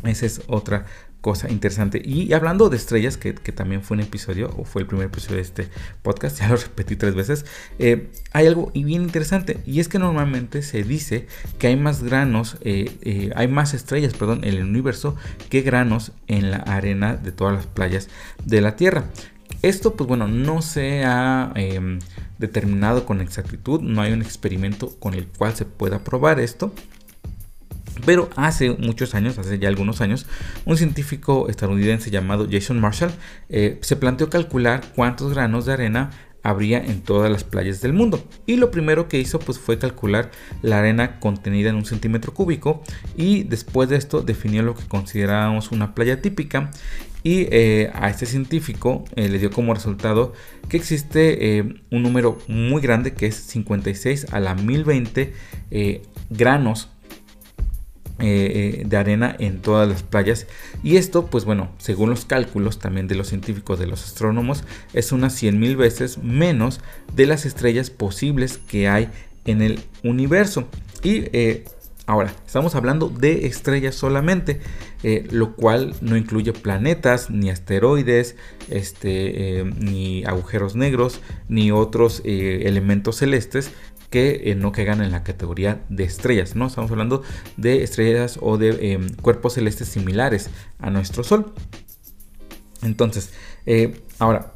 Esa 0.04 0.26
es 0.26 0.42
otra 0.46 0.86
cosa 1.26 1.50
interesante. 1.50 2.00
Y 2.04 2.32
hablando 2.34 2.70
de 2.70 2.76
estrellas, 2.76 3.16
que, 3.16 3.32
también 3.32 3.82
fue 3.82 3.96
un 3.96 4.04
episodio, 4.04 4.54
o 4.56 4.64
fue 4.64 4.82
el 4.82 4.86
primer 4.86 5.06
episodio 5.06 5.38
de 5.38 5.42
este 5.42 5.68
podcast, 6.02 6.38
ya 6.40 6.46
lo 6.46 6.54
repetí 6.54 6.94
tres 6.94 7.16
veces, 7.16 7.44
eh, 7.80 8.12
hay 8.32 8.46
algo 8.46 8.70
bien 8.72 9.02
interesante, 9.02 9.58
y 9.66 9.80
es 9.80 9.88
que 9.88 9.98
normalmente 9.98 10.62
se 10.62 10.84
dice 10.84 11.26
que 11.58 11.66
hay 11.66 11.74
más 11.74 12.04
granos, 12.04 12.58
eh, 12.60 12.96
eh, 13.02 13.32
hay 13.34 13.48
más 13.48 13.74
estrellas, 13.74 14.14
perdón, 14.14 14.44
en 14.44 14.54
el 14.54 14.62
universo 14.62 15.16
que 15.50 15.62
granos 15.62 16.12
en 16.28 16.52
la 16.52 16.58
arena 16.58 17.16
de 17.16 17.32
todas 17.32 17.56
las 17.56 17.66
playas 17.66 18.08
de 18.44 18.60
la 18.60 18.76
Tierra. 18.76 19.10
Esto, 19.62 19.96
pues 19.96 20.06
bueno, 20.06 20.28
no 20.28 20.62
se 20.62 21.04
ha 21.04 21.50
em, 21.56 21.98
determinado 22.38 23.04
con 23.04 23.20
exactitud, 23.20 23.80
no 23.80 24.00
hay 24.00 24.12
un 24.12 24.22
experimento 24.22 24.94
con 25.00 25.14
el 25.14 25.26
cual 25.26 25.56
se 25.56 25.64
pueda 25.64 26.04
probar 26.04 26.38
esto. 26.38 26.72
Pero 28.04 28.28
hace 28.36 28.70
muchos 28.70 29.14
años, 29.14 29.38
hace 29.38 29.58
ya 29.58 29.68
algunos 29.68 30.00
años, 30.00 30.26
un 30.64 30.76
científico 30.76 31.48
estadounidense 31.48 32.10
llamado 32.10 32.46
Jason 32.50 32.80
Marshall 32.80 33.12
eh, 33.48 33.78
se 33.80 33.96
planteó 33.96 34.28
calcular 34.28 34.82
cuántos 34.94 35.32
granos 35.32 35.66
de 35.66 35.72
arena 35.72 36.10
habría 36.42 36.78
en 36.78 37.00
todas 37.00 37.30
las 37.30 37.42
playas 37.42 37.80
del 37.80 37.92
mundo. 37.92 38.22
Y 38.46 38.56
lo 38.56 38.70
primero 38.70 39.08
que 39.08 39.18
hizo 39.18 39.38
pues, 39.40 39.58
fue 39.58 39.78
calcular 39.78 40.30
la 40.62 40.78
arena 40.78 41.18
contenida 41.18 41.70
en 41.70 41.76
un 41.76 41.84
centímetro 41.84 42.34
cúbico 42.34 42.82
y 43.16 43.42
después 43.42 43.88
de 43.88 43.96
esto 43.96 44.22
definió 44.22 44.62
lo 44.62 44.74
que 44.74 44.86
considerábamos 44.86 45.72
una 45.72 45.94
playa 45.94 46.22
típica 46.22 46.70
y 47.24 47.48
eh, 47.50 47.90
a 47.94 48.08
este 48.08 48.26
científico 48.26 49.04
eh, 49.16 49.28
le 49.28 49.40
dio 49.40 49.50
como 49.50 49.74
resultado 49.74 50.34
que 50.68 50.76
existe 50.76 51.80
un 51.90 52.02
número 52.04 52.38
muy 52.46 52.80
grande 52.80 53.14
que 53.14 53.26
es 53.26 53.34
56 53.34 54.32
a 54.32 54.38
la 54.38 54.54
1020 54.54 55.32
granos 56.30 56.90
eh, 58.18 58.80
eh, 58.80 58.84
de 58.86 58.96
arena 58.96 59.36
en 59.38 59.60
todas 59.60 59.86
las 59.86 60.02
playas. 60.02 60.46
Y 60.82 60.96
esto 60.96 61.26
pues 61.26 61.44
bueno 61.44 61.68
según 61.76 62.08
los 62.08 62.24
cálculos 62.24 62.78
también 62.78 63.08
de 63.08 63.14
los 63.14 63.28
científicos 63.28 63.78
de 63.78 63.86
los 63.86 64.04
astrónomos 64.04 64.64
es 64.94 65.12
unas 65.12 65.34
100 65.34 65.60
mil 65.60 65.76
veces 65.76 66.16
menos 66.22 66.80
de 67.14 67.26
las 67.26 67.44
estrellas 67.44 67.90
posibles 67.90 68.58
que 68.58 68.88
hay 68.88 69.10
en 69.44 69.60
el 69.60 69.80
universo. 70.02 70.66
Y 71.02 71.24
eh, 71.32 71.64
Ahora, 72.08 72.32
estamos 72.46 72.76
hablando 72.76 73.08
de 73.08 73.46
estrellas 73.46 73.96
solamente, 73.96 74.60
lo 75.32 75.56
cual 75.56 75.92
no 76.00 76.16
incluye 76.16 76.52
planetas, 76.52 77.30
ni 77.30 77.50
asteroides, 77.50 78.36
este, 78.70 79.64
ni 79.80 80.24
agujeros 80.24 80.76
negros, 80.76 81.20
ni 81.48 81.72
otros 81.72 82.22
elementos 82.24 83.16
celestes 83.16 83.72
que 84.10 84.50
eh, 84.50 84.54
no 84.54 84.72
caigan 84.72 85.02
en 85.02 85.12
la 85.12 85.22
categoría 85.24 85.82
de 85.88 86.04
estrellas, 86.04 86.56
¿no? 86.56 86.66
Estamos 86.66 86.90
hablando 86.90 87.22
de 87.56 87.82
estrellas 87.82 88.38
o 88.40 88.58
de 88.58 88.92
em, 88.92 89.14
cuerpos 89.14 89.54
celestes 89.54 89.88
similares 89.88 90.50
a 90.78 90.90
nuestro 90.90 91.24
Sol. 91.24 91.52
Entonces, 92.82 93.32
eh, 93.66 94.00
ahora, 94.18 94.55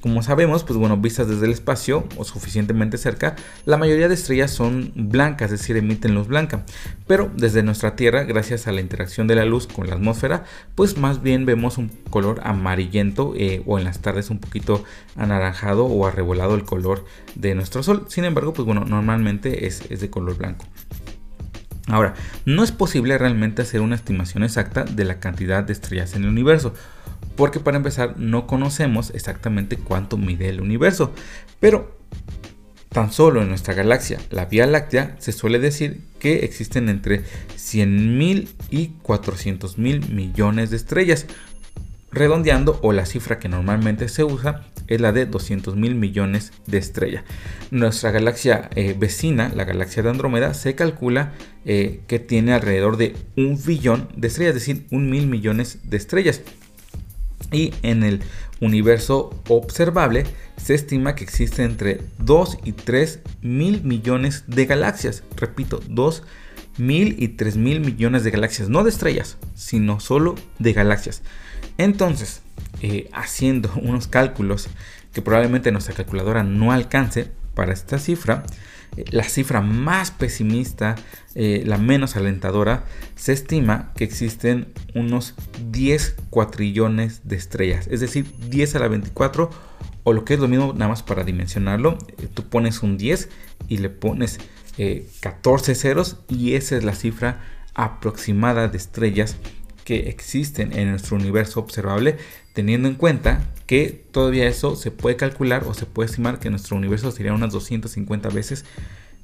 como 0.00 0.22
sabemos, 0.22 0.64
pues 0.64 0.78
bueno, 0.78 0.96
vistas 0.96 1.28
desde 1.28 1.46
el 1.46 1.52
espacio 1.52 2.06
o 2.16 2.24
suficientemente 2.24 2.98
cerca, 2.98 3.36
la 3.64 3.76
mayoría 3.76 4.08
de 4.08 4.14
estrellas 4.14 4.50
son 4.50 4.92
blancas, 4.94 5.52
es 5.52 5.60
decir, 5.60 5.76
emiten 5.76 6.14
luz 6.14 6.28
blanca. 6.28 6.64
Pero 7.06 7.30
desde 7.36 7.62
nuestra 7.62 7.96
Tierra, 7.96 8.24
gracias 8.24 8.66
a 8.66 8.72
la 8.72 8.80
interacción 8.80 9.26
de 9.26 9.36
la 9.36 9.44
luz 9.44 9.66
con 9.66 9.88
la 9.88 9.94
atmósfera, 9.94 10.44
pues 10.74 10.98
más 10.98 11.22
bien 11.22 11.46
vemos 11.46 11.78
un 11.78 11.88
color 12.10 12.40
amarillento 12.44 13.34
eh, 13.36 13.62
o 13.66 13.78
en 13.78 13.84
las 13.84 14.00
tardes 14.00 14.30
un 14.30 14.38
poquito 14.38 14.84
anaranjado 15.16 15.86
o 15.86 16.06
arrebolado 16.06 16.54
el 16.54 16.64
color 16.64 17.04
de 17.34 17.54
nuestro 17.54 17.82
Sol. 17.82 18.04
Sin 18.08 18.24
embargo, 18.24 18.52
pues 18.52 18.66
bueno, 18.66 18.84
normalmente 18.84 19.66
es, 19.66 19.82
es 19.90 20.00
de 20.00 20.10
color 20.10 20.36
blanco. 20.36 20.66
Ahora, 21.86 22.14
no 22.44 22.62
es 22.62 22.70
posible 22.70 23.18
realmente 23.18 23.62
hacer 23.62 23.80
una 23.80 23.96
estimación 23.96 24.44
exacta 24.44 24.84
de 24.84 25.04
la 25.04 25.18
cantidad 25.18 25.64
de 25.64 25.72
estrellas 25.72 26.14
en 26.14 26.22
el 26.22 26.28
universo 26.28 26.72
porque 27.40 27.58
para 27.58 27.78
empezar 27.78 28.18
no 28.18 28.46
conocemos 28.46 29.12
exactamente 29.14 29.78
cuánto 29.78 30.18
mide 30.18 30.50
el 30.50 30.60
universo, 30.60 31.14
pero 31.58 31.96
tan 32.90 33.10
solo 33.12 33.40
en 33.40 33.48
nuestra 33.48 33.72
galaxia, 33.72 34.18
la 34.28 34.44
Vía 34.44 34.66
Láctea, 34.66 35.16
se 35.20 35.32
suele 35.32 35.58
decir 35.58 36.02
que 36.18 36.40
existen 36.44 36.90
entre 36.90 37.22
100.000 37.56 38.46
y 38.68 38.88
400.000 39.02 40.10
millones 40.10 40.68
de 40.68 40.76
estrellas, 40.76 41.24
redondeando 42.12 42.78
o 42.82 42.92
la 42.92 43.06
cifra 43.06 43.38
que 43.38 43.48
normalmente 43.48 44.10
se 44.10 44.22
usa 44.22 44.66
es 44.86 45.00
la 45.00 45.12
de 45.12 45.24
200 45.24 45.76
mil 45.76 45.94
millones 45.94 46.52
de 46.66 46.76
estrellas. 46.76 47.24
Nuestra 47.70 48.10
galaxia 48.10 48.68
eh, 48.74 48.94
vecina, 48.98 49.50
la 49.54 49.64
galaxia 49.64 50.02
de 50.02 50.10
Andrómeda, 50.10 50.52
se 50.52 50.74
calcula 50.74 51.32
eh, 51.64 52.00
que 52.06 52.18
tiene 52.18 52.52
alrededor 52.52 52.98
de 52.98 53.16
un 53.36 53.58
billón 53.64 54.08
de 54.14 54.28
estrellas, 54.28 54.56
es 54.56 54.66
decir, 54.66 54.86
un 54.90 55.08
mil 55.08 55.28
millones 55.28 55.78
de 55.84 55.96
estrellas. 55.96 56.42
Y 57.52 57.74
en 57.82 58.02
el 58.02 58.22
universo 58.60 59.30
observable 59.48 60.24
se 60.56 60.74
estima 60.74 61.14
que 61.14 61.24
existe 61.24 61.64
entre 61.64 62.00
2 62.18 62.58
y 62.64 62.72
3 62.72 63.20
mil 63.42 63.82
millones 63.82 64.44
de 64.46 64.66
galaxias. 64.66 65.24
Repito, 65.36 65.80
2 65.88 66.22
mil 66.78 67.16
y 67.18 67.28
3 67.28 67.56
mil 67.56 67.80
millones 67.80 68.24
de 68.24 68.30
galaxias. 68.30 68.68
No 68.68 68.84
de 68.84 68.90
estrellas, 68.90 69.36
sino 69.54 70.00
solo 70.00 70.34
de 70.58 70.72
galaxias. 70.72 71.22
Entonces, 71.78 72.42
eh, 72.82 73.08
haciendo 73.12 73.72
unos 73.82 74.06
cálculos 74.06 74.68
que 75.12 75.22
probablemente 75.22 75.72
nuestra 75.72 75.94
calculadora 75.94 76.44
no 76.44 76.72
alcance 76.72 77.30
para 77.54 77.72
esta 77.72 77.98
cifra, 77.98 78.44
la 79.10 79.24
cifra 79.24 79.60
más 79.60 80.10
pesimista, 80.10 80.96
eh, 81.34 81.62
la 81.66 81.78
menos 81.78 82.16
alentadora, 82.16 82.84
se 83.14 83.32
estima 83.32 83.92
que 83.94 84.04
existen 84.04 84.72
unos 84.94 85.34
10 85.70 86.16
cuatrillones 86.30 87.22
de 87.24 87.36
estrellas, 87.36 87.86
es 87.90 88.00
decir, 88.00 88.26
10 88.48 88.76
a 88.76 88.78
la 88.80 88.88
24 88.88 89.50
o 90.02 90.12
lo 90.12 90.24
que 90.24 90.34
es 90.34 90.40
lo 90.40 90.48
mismo 90.48 90.72
nada 90.72 90.88
más 90.88 91.02
para 91.02 91.24
dimensionarlo, 91.24 91.98
eh, 92.18 92.28
tú 92.32 92.48
pones 92.48 92.82
un 92.82 92.96
10 92.96 93.28
y 93.68 93.78
le 93.78 93.90
pones 93.90 94.38
14 95.20 95.74
ceros 95.74 96.20
y 96.26 96.54
esa 96.54 96.74
es 96.74 96.84
la 96.84 96.94
cifra 96.94 97.42
aproximada 97.74 98.68
de 98.68 98.78
estrellas 98.78 99.36
que 99.84 100.08
existen 100.08 100.76
en 100.76 100.90
nuestro 100.90 101.16
universo 101.16 101.60
observable, 101.60 102.16
teniendo 102.52 102.88
en 102.88 102.94
cuenta 102.94 103.46
que 103.66 104.04
todavía 104.10 104.46
eso 104.48 104.76
se 104.76 104.90
puede 104.90 105.16
calcular 105.16 105.64
o 105.64 105.74
se 105.74 105.86
puede 105.86 106.10
estimar 106.10 106.38
que 106.38 106.50
nuestro 106.50 106.76
universo 106.76 107.10
sería 107.10 107.32
unas 107.32 107.52
250 107.52 108.28
veces 108.30 108.64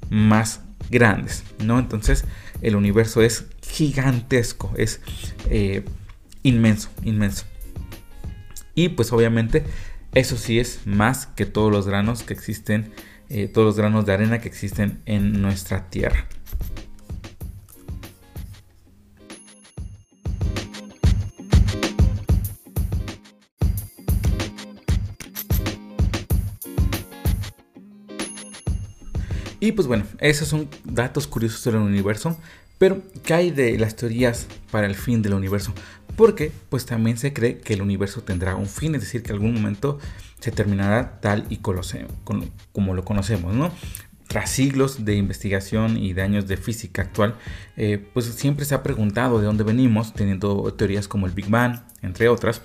más 0.09 0.61
grandes, 0.89 1.43
¿no? 1.63 1.79
Entonces 1.79 2.25
el 2.61 2.75
universo 2.75 3.21
es 3.21 3.45
gigantesco, 3.61 4.73
es 4.77 5.01
eh, 5.49 5.83
inmenso, 6.43 6.89
inmenso. 7.03 7.45
Y 8.73 8.89
pues 8.89 9.11
obviamente 9.11 9.63
eso 10.13 10.37
sí 10.37 10.59
es 10.59 10.81
más 10.85 11.27
que 11.27 11.45
todos 11.45 11.71
los 11.71 11.87
granos 11.87 12.23
que 12.23 12.33
existen, 12.33 12.91
eh, 13.29 13.47
todos 13.47 13.65
los 13.65 13.77
granos 13.77 14.05
de 14.05 14.13
arena 14.13 14.39
que 14.39 14.47
existen 14.47 15.01
en 15.05 15.41
nuestra 15.41 15.89
Tierra. 15.89 16.27
Y 29.59 29.71
pues 29.71 29.87
bueno, 29.87 30.05
esos 30.19 30.47
son 30.47 30.69
datos 30.83 31.27
curiosos 31.27 31.59
sobre 31.61 31.77
el 31.77 31.83
universo. 31.83 32.37
Pero, 32.77 33.01
¿qué 33.23 33.33
hay 33.33 33.51
de 33.51 33.77
las 33.79 33.95
teorías 33.95 34.47
para 34.69 34.85
el 34.85 34.95
fin 34.95 35.21
del 35.23 35.33
universo? 35.33 35.73
Porque, 36.15 36.51
pues 36.69 36.85
también 36.85 37.17
se 37.17 37.33
cree 37.33 37.57
que 37.57 37.73
el 37.73 37.81
universo 37.81 38.21
tendrá 38.21 38.55
un 38.55 38.67
fin, 38.67 38.93
es 38.93 39.01
decir, 39.01 39.23
que 39.23 39.31
algún 39.31 39.53
momento 39.53 39.99
se 40.39 40.51
terminará 40.51 41.19
tal 41.19 41.45
y 41.49 41.57
como 41.57 42.93
lo 42.93 43.03
conocemos, 43.03 43.55
¿no? 43.55 43.71
Tras 44.27 44.51
siglos 44.51 45.05
de 45.05 45.15
investigación 45.15 45.97
y 45.97 46.13
de 46.13 46.21
años 46.21 46.47
de 46.47 46.57
física 46.57 47.01
actual, 47.01 47.35
eh, 47.77 47.97
pues 48.13 48.25
siempre 48.25 48.65
se 48.65 48.75
ha 48.75 48.83
preguntado 48.83 49.39
de 49.39 49.45
dónde 49.45 49.63
venimos, 49.63 50.13
teniendo 50.13 50.71
teorías 50.73 51.07
como 51.07 51.25
el 51.25 51.31
Big 51.31 51.49
Bang, 51.49 51.79
entre 52.03 52.27
otras. 52.29 52.61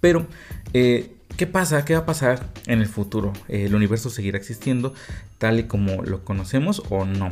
Pero 0.00 0.26
eh, 0.74 1.15
¿Qué 1.36 1.46
pasa? 1.46 1.84
¿Qué 1.84 1.92
va 1.92 2.00
a 2.00 2.06
pasar 2.06 2.50
en 2.66 2.80
el 2.80 2.86
futuro? 2.86 3.34
¿El 3.48 3.74
universo 3.74 4.08
seguirá 4.08 4.38
existiendo 4.38 4.94
tal 5.36 5.60
y 5.60 5.64
como 5.64 6.02
lo 6.02 6.24
conocemos 6.24 6.82
o 6.88 7.04
no? 7.04 7.30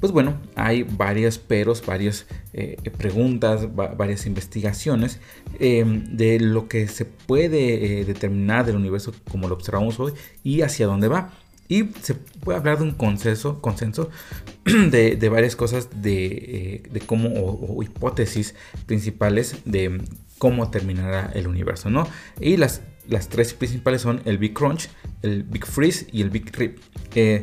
Pues 0.00 0.10
bueno, 0.10 0.40
hay 0.54 0.84
varios 0.84 1.38
peros, 1.38 1.84
varias 1.84 2.26
eh, 2.54 2.76
preguntas, 2.96 3.74
varias 3.74 4.24
investigaciones 4.24 5.20
em, 5.58 6.16
de 6.16 6.40
lo 6.40 6.66
que 6.66 6.88
se 6.88 7.04
puede 7.04 8.00
eh, 8.00 8.04
determinar 8.06 8.64
del 8.64 8.76
universo 8.76 9.12
como 9.30 9.48
lo 9.48 9.54
observamos 9.54 10.00
hoy 10.00 10.14
y 10.42 10.62
hacia 10.62 10.86
dónde 10.86 11.08
va. 11.08 11.32
Y 11.68 11.90
se 12.02 12.14
puede 12.14 12.58
hablar 12.58 12.78
de 12.78 12.84
un 12.84 12.92
consenso, 12.92 13.60
consenso 13.60 14.10
de, 14.64 15.28
varias 15.30 15.56
cosas 15.56 15.88
de, 16.02 16.82
eh, 16.94 17.00
cómo, 17.06 17.28
o, 17.30 17.82
hipótesis 17.82 18.54
principales 18.86 19.56
de 19.64 20.00
cómo 20.38 20.70
terminará 20.70 21.30
el 21.34 21.46
universo, 21.46 21.88
¿no? 21.88 22.06
Y 22.40 22.56
las, 22.56 22.82
las 23.08 23.28
tres 23.28 23.54
principales 23.54 24.02
son 24.02 24.22
el 24.24 24.38
Big 24.38 24.54
Crunch, 24.54 24.88
el 25.22 25.42
Big 25.42 25.66
Freeze 25.66 26.06
y 26.12 26.22
el 26.22 26.30
Big 26.30 26.54
Rip. 26.56 26.78
Eh, 27.14 27.42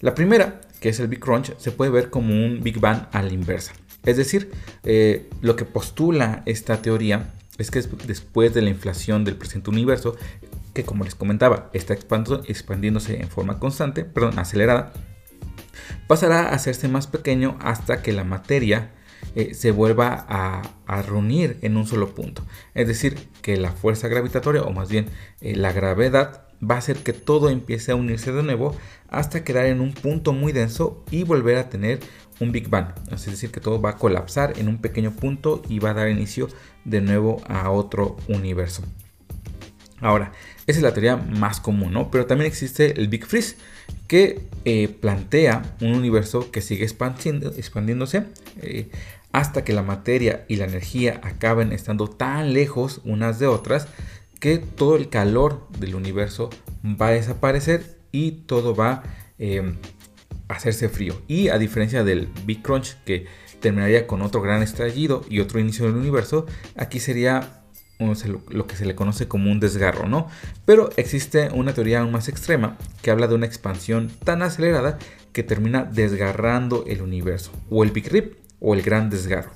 la 0.00 0.14
primera, 0.14 0.60
que 0.80 0.88
es 0.88 1.00
el 1.00 1.08
Big 1.08 1.20
Crunch, 1.20 1.56
se 1.58 1.72
puede 1.72 1.90
ver 1.90 2.10
como 2.10 2.34
un 2.34 2.62
Big 2.62 2.78
Bang 2.80 3.06
a 3.12 3.22
la 3.22 3.32
inversa. 3.32 3.72
Es 4.04 4.16
decir, 4.16 4.50
eh, 4.84 5.28
lo 5.40 5.56
que 5.56 5.64
postula 5.64 6.42
esta 6.46 6.80
teoría 6.82 7.34
es 7.58 7.70
que 7.70 7.80
después 7.80 8.54
de 8.54 8.62
la 8.62 8.70
inflación 8.70 9.24
del 9.24 9.36
presente 9.36 9.70
universo, 9.70 10.16
que 10.74 10.84
como 10.84 11.04
les 11.04 11.14
comentaba, 11.14 11.70
está 11.72 11.94
expandiéndose 11.94 13.20
en 13.20 13.28
forma 13.28 13.58
constante, 13.58 14.04
perdón, 14.04 14.38
acelerada, 14.38 14.92
pasará 16.06 16.48
a 16.48 16.54
hacerse 16.54 16.88
más 16.88 17.06
pequeño 17.06 17.58
hasta 17.60 18.02
que 18.02 18.12
la 18.12 18.24
materia 18.24 18.92
eh, 19.34 19.54
se 19.54 19.70
vuelva 19.70 20.26
a, 20.28 20.62
reunir 21.02 21.58
en 21.62 21.76
un 21.76 21.86
solo 21.86 22.14
punto. 22.14 22.42
Es 22.74 22.88
decir, 22.88 23.28
que 23.42 23.56
la 23.56 23.72
fuerza 23.72 24.08
gravitatoria, 24.08 24.62
o 24.62 24.72
más 24.72 24.88
bien 24.88 25.06
eh, 25.40 25.56
la 25.56 25.72
gravedad, 25.72 26.44
va 26.62 26.76
a 26.76 26.78
hacer 26.78 26.96
que 26.98 27.12
todo 27.12 27.50
empiece 27.50 27.92
a 27.92 27.96
unirse 27.96 28.32
de 28.32 28.42
nuevo 28.42 28.74
hasta 29.08 29.44
quedar 29.44 29.66
en 29.66 29.80
un 29.80 29.92
punto 29.92 30.32
muy 30.32 30.52
denso 30.52 31.04
y 31.10 31.24
volver 31.24 31.58
a 31.58 31.68
tener 31.68 32.00
un 32.40 32.52
Big 32.52 32.68
Bang. 32.68 32.94
Es 33.10 33.26
decir, 33.26 33.50
que 33.50 33.60
todo 33.60 33.80
va 33.80 33.90
a 33.90 33.96
colapsar 33.96 34.58
en 34.58 34.68
un 34.68 34.78
pequeño 34.78 35.12
punto 35.12 35.62
y 35.68 35.78
va 35.78 35.90
a 35.90 35.94
dar 35.94 36.08
inicio 36.08 36.48
de 36.84 37.00
nuevo 37.00 37.42
a 37.46 37.70
otro 37.70 38.16
universo. 38.28 38.82
Ahora, 40.00 40.32
esa 40.66 40.78
es 40.78 40.82
la 40.82 40.92
teoría 40.92 41.16
más 41.16 41.60
común, 41.60 41.92
¿no? 41.92 42.10
Pero 42.10 42.26
también 42.26 42.48
existe 42.48 43.00
el 43.00 43.08
Big 43.08 43.24
Freeze, 43.24 43.56
que 44.08 44.42
eh, 44.64 44.88
plantea 44.88 45.62
un 45.80 45.94
universo 45.94 46.50
que 46.50 46.60
sigue 46.60 46.84
expandiéndose 46.84 48.24
eh, 48.62 48.88
hasta 49.32 49.64
que 49.64 49.72
la 49.72 49.82
materia 49.82 50.44
y 50.48 50.56
la 50.56 50.64
energía 50.64 51.20
acaben 51.22 51.72
estando 51.72 52.08
tan 52.08 52.52
lejos 52.52 53.00
unas 53.04 53.38
de 53.38 53.46
otras 53.46 53.88
que 54.40 54.58
todo 54.58 54.96
el 54.96 55.08
calor 55.08 55.66
del 55.78 55.94
universo 55.94 56.50
va 56.84 57.08
a 57.08 57.12
desaparecer 57.12 57.98
y 58.12 58.32
todo 58.32 58.74
va 58.74 59.02
eh, 59.38 59.74
a 60.48 60.54
hacerse 60.54 60.88
frío. 60.88 61.20
Y 61.26 61.48
a 61.48 61.58
diferencia 61.58 62.04
del 62.04 62.28
Big 62.44 62.62
Crunch 62.62 62.96
que 63.04 63.26
terminaría 63.60 64.06
con 64.06 64.22
otro 64.22 64.42
gran 64.42 64.62
estallido 64.62 65.24
y 65.28 65.40
otro 65.40 65.58
inicio 65.58 65.86
del 65.86 65.96
universo, 65.96 66.46
aquí 66.76 67.00
sería 67.00 67.62
lo 67.98 68.66
que 68.66 68.76
se 68.76 68.84
le 68.84 68.94
conoce 68.94 69.28
como 69.28 69.50
un 69.50 69.60
desgarro, 69.60 70.08
¿no? 70.08 70.28
Pero 70.64 70.90
existe 70.96 71.48
una 71.52 71.72
teoría 71.72 72.00
aún 72.00 72.12
más 72.12 72.28
extrema 72.28 72.76
que 73.02 73.10
habla 73.10 73.26
de 73.26 73.34
una 73.34 73.46
expansión 73.46 74.10
tan 74.24 74.42
acelerada 74.42 74.98
que 75.32 75.42
termina 75.42 75.84
desgarrando 75.84 76.84
el 76.86 77.02
universo, 77.02 77.52
o 77.70 77.84
el 77.84 77.90
Big 77.90 78.08
Rip, 78.08 78.34
o 78.60 78.74
el 78.74 78.82
gran 78.82 79.10
desgarro. 79.10 79.50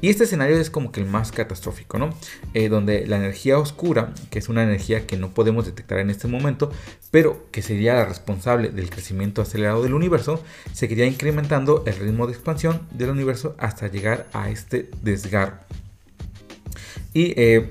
Y 0.00 0.10
este 0.10 0.24
escenario 0.24 0.56
es 0.56 0.70
como 0.70 0.92
que 0.92 1.00
el 1.00 1.06
más 1.06 1.32
catastrófico, 1.32 1.98
¿no? 1.98 2.10
Eh, 2.54 2.68
donde 2.68 3.06
la 3.06 3.16
energía 3.16 3.58
oscura, 3.58 4.12
que 4.30 4.38
es 4.38 4.48
una 4.48 4.62
energía 4.62 5.06
que 5.06 5.16
no 5.16 5.30
podemos 5.30 5.64
detectar 5.64 5.98
en 5.98 6.10
este 6.10 6.28
momento, 6.28 6.70
pero 7.10 7.46
que 7.50 7.62
sería 7.62 7.94
la 7.94 8.04
responsable 8.04 8.68
del 8.70 8.90
crecimiento 8.90 9.40
acelerado 9.40 9.82
del 9.82 9.94
universo, 9.94 10.42
seguiría 10.72 11.06
incrementando 11.06 11.82
el 11.86 11.96
ritmo 11.96 12.26
de 12.26 12.34
expansión 12.34 12.86
del 12.90 13.10
universo 13.10 13.56
hasta 13.58 13.88
llegar 13.88 14.26
a 14.32 14.50
este 14.50 14.90
desgarro. 15.02 15.58
Y 17.14 17.32
eh, 17.40 17.70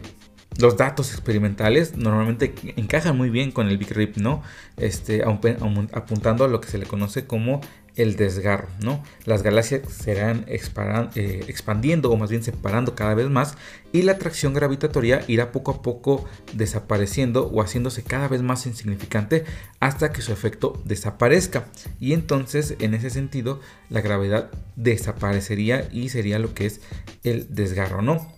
los 0.58 0.78
datos 0.78 1.12
experimentales 1.12 1.98
normalmente 1.98 2.54
encajan 2.78 3.18
muy 3.18 3.30
bien 3.30 3.52
con 3.52 3.68
el 3.68 3.78
Big 3.78 3.92
Rip, 3.92 4.18
¿no? 4.18 4.42
Este, 4.78 5.24
apuntando 5.24 6.46
a 6.46 6.48
lo 6.48 6.62
que 6.62 6.70
se 6.70 6.78
le 6.78 6.86
conoce 6.86 7.26
como 7.26 7.62
el 7.96 8.16
desgarro, 8.16 8.68
¿no? 8.82 9.04
Las 9.26 9.42
galaxias 9.42 9.82
serán 9.90 10.46
eh, 10.48 11.46
expandiendo 11.48 12.12
o 12.12 12.18
más 12.18 12.30
bien 12.30 12.44
separando 12.44 12.94
cada 12.96 13.14
vez 13.16 13.30
más 13.30 13.56
y 13.92 14.02
la 14.02 14.14
atracción 14.14 14.54
gravitatoria 14.54 15.24
irá 15.28 15.52
poco 15.52 15.72
a 15.72 15.82
poco 15.82 16.26
desapareciendo 16.54 17.48
o 17.48 17.62
haciéndose 17.62 18.04
cada 18.04 18.28
vez 18.28 18.42
más 18.42 18.66
insignificante 18.66 19.46
hasta 19.80 20.12
que 20.12 20.22
su 20.22 20.34
efecto 20.34 20.82
desaparezca. 20.86 21.66
Y 22.00 22.14
entonces, 22.14 22.76
en 22.80 22.94
ese 22.94 23.10
sentido, 23.10 23.62
la 23.90 24.02
gravedad 24.02 24.52
desaparecería 24.76 25.88
y 25.92 26.10
sería 26.10 26.40
lo 26.40 26.54
que 26.54 26.66
es 26.66 26.82
el 27.24 27.54
desgarro, 27.56 28.02
¿no? 28.02 28.36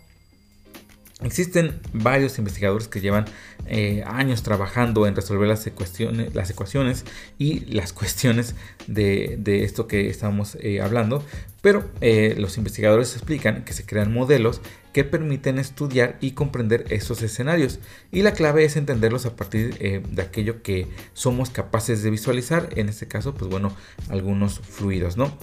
Existen 1.23 1.79
varios 1.93 2.37
investigadores 2.37 2.87
que 2.87 3.01
llevan 3.01 3.25
eh, 3.65 4.03
años 4.05 4.43
trabajando 4.43 5.07
en 5.07 5.15
resolver 5.15 5.47
las 5.47 5.65
ecuaciones, 5.65 7.05
y 7.39 7.61
las 7.73 7.91
cuestiones 7.93 8.53
de, 8.85 9.63
esto 9.63 9.87
que 9.87 10.09
estamos 10.09 10.57
eh, 10.61 10.79
hablando, 10.79 11.25
pero 11.63 11.89
eh, 12.01 12.35
los 12.37 12.57
investigadores 12.57 13.15
explican 13.15 13.65
que 13.65 13.73
se 13.73 13.83
crean 13.83 14.13
modelos 14.13 14.61
que 14.93 15.03
permiten 15.03 15.57
estudiar 15.57 16.17
y 16.21 16.31
comprender 16.31 16.85
esos 16.89 17.23
escenarios 17.23 17.79
y 18.11 18.21
la 18.21 18.33
clave 18.33 18.63
es 18.63 18.77
entenderlos 18.77 19.25
a 19.25 19.35
partir 19.35 19.77
de 19.77 20.21
aquello 20.21 20.61
que 20.61 20.87
somos 21.13 21.49
capaces 21.49 22.03
de 22.03 22.11
visualizar, 22.11 22.69
en 22.75 22.89
este 22.89 23.07
caso, 23.07 23.33
pues 23.33 23.49
bueno, 23.49 23.75
algunos 24.09 24.59
fluidos, 24.59 25.17
¿no? 25.17 25.35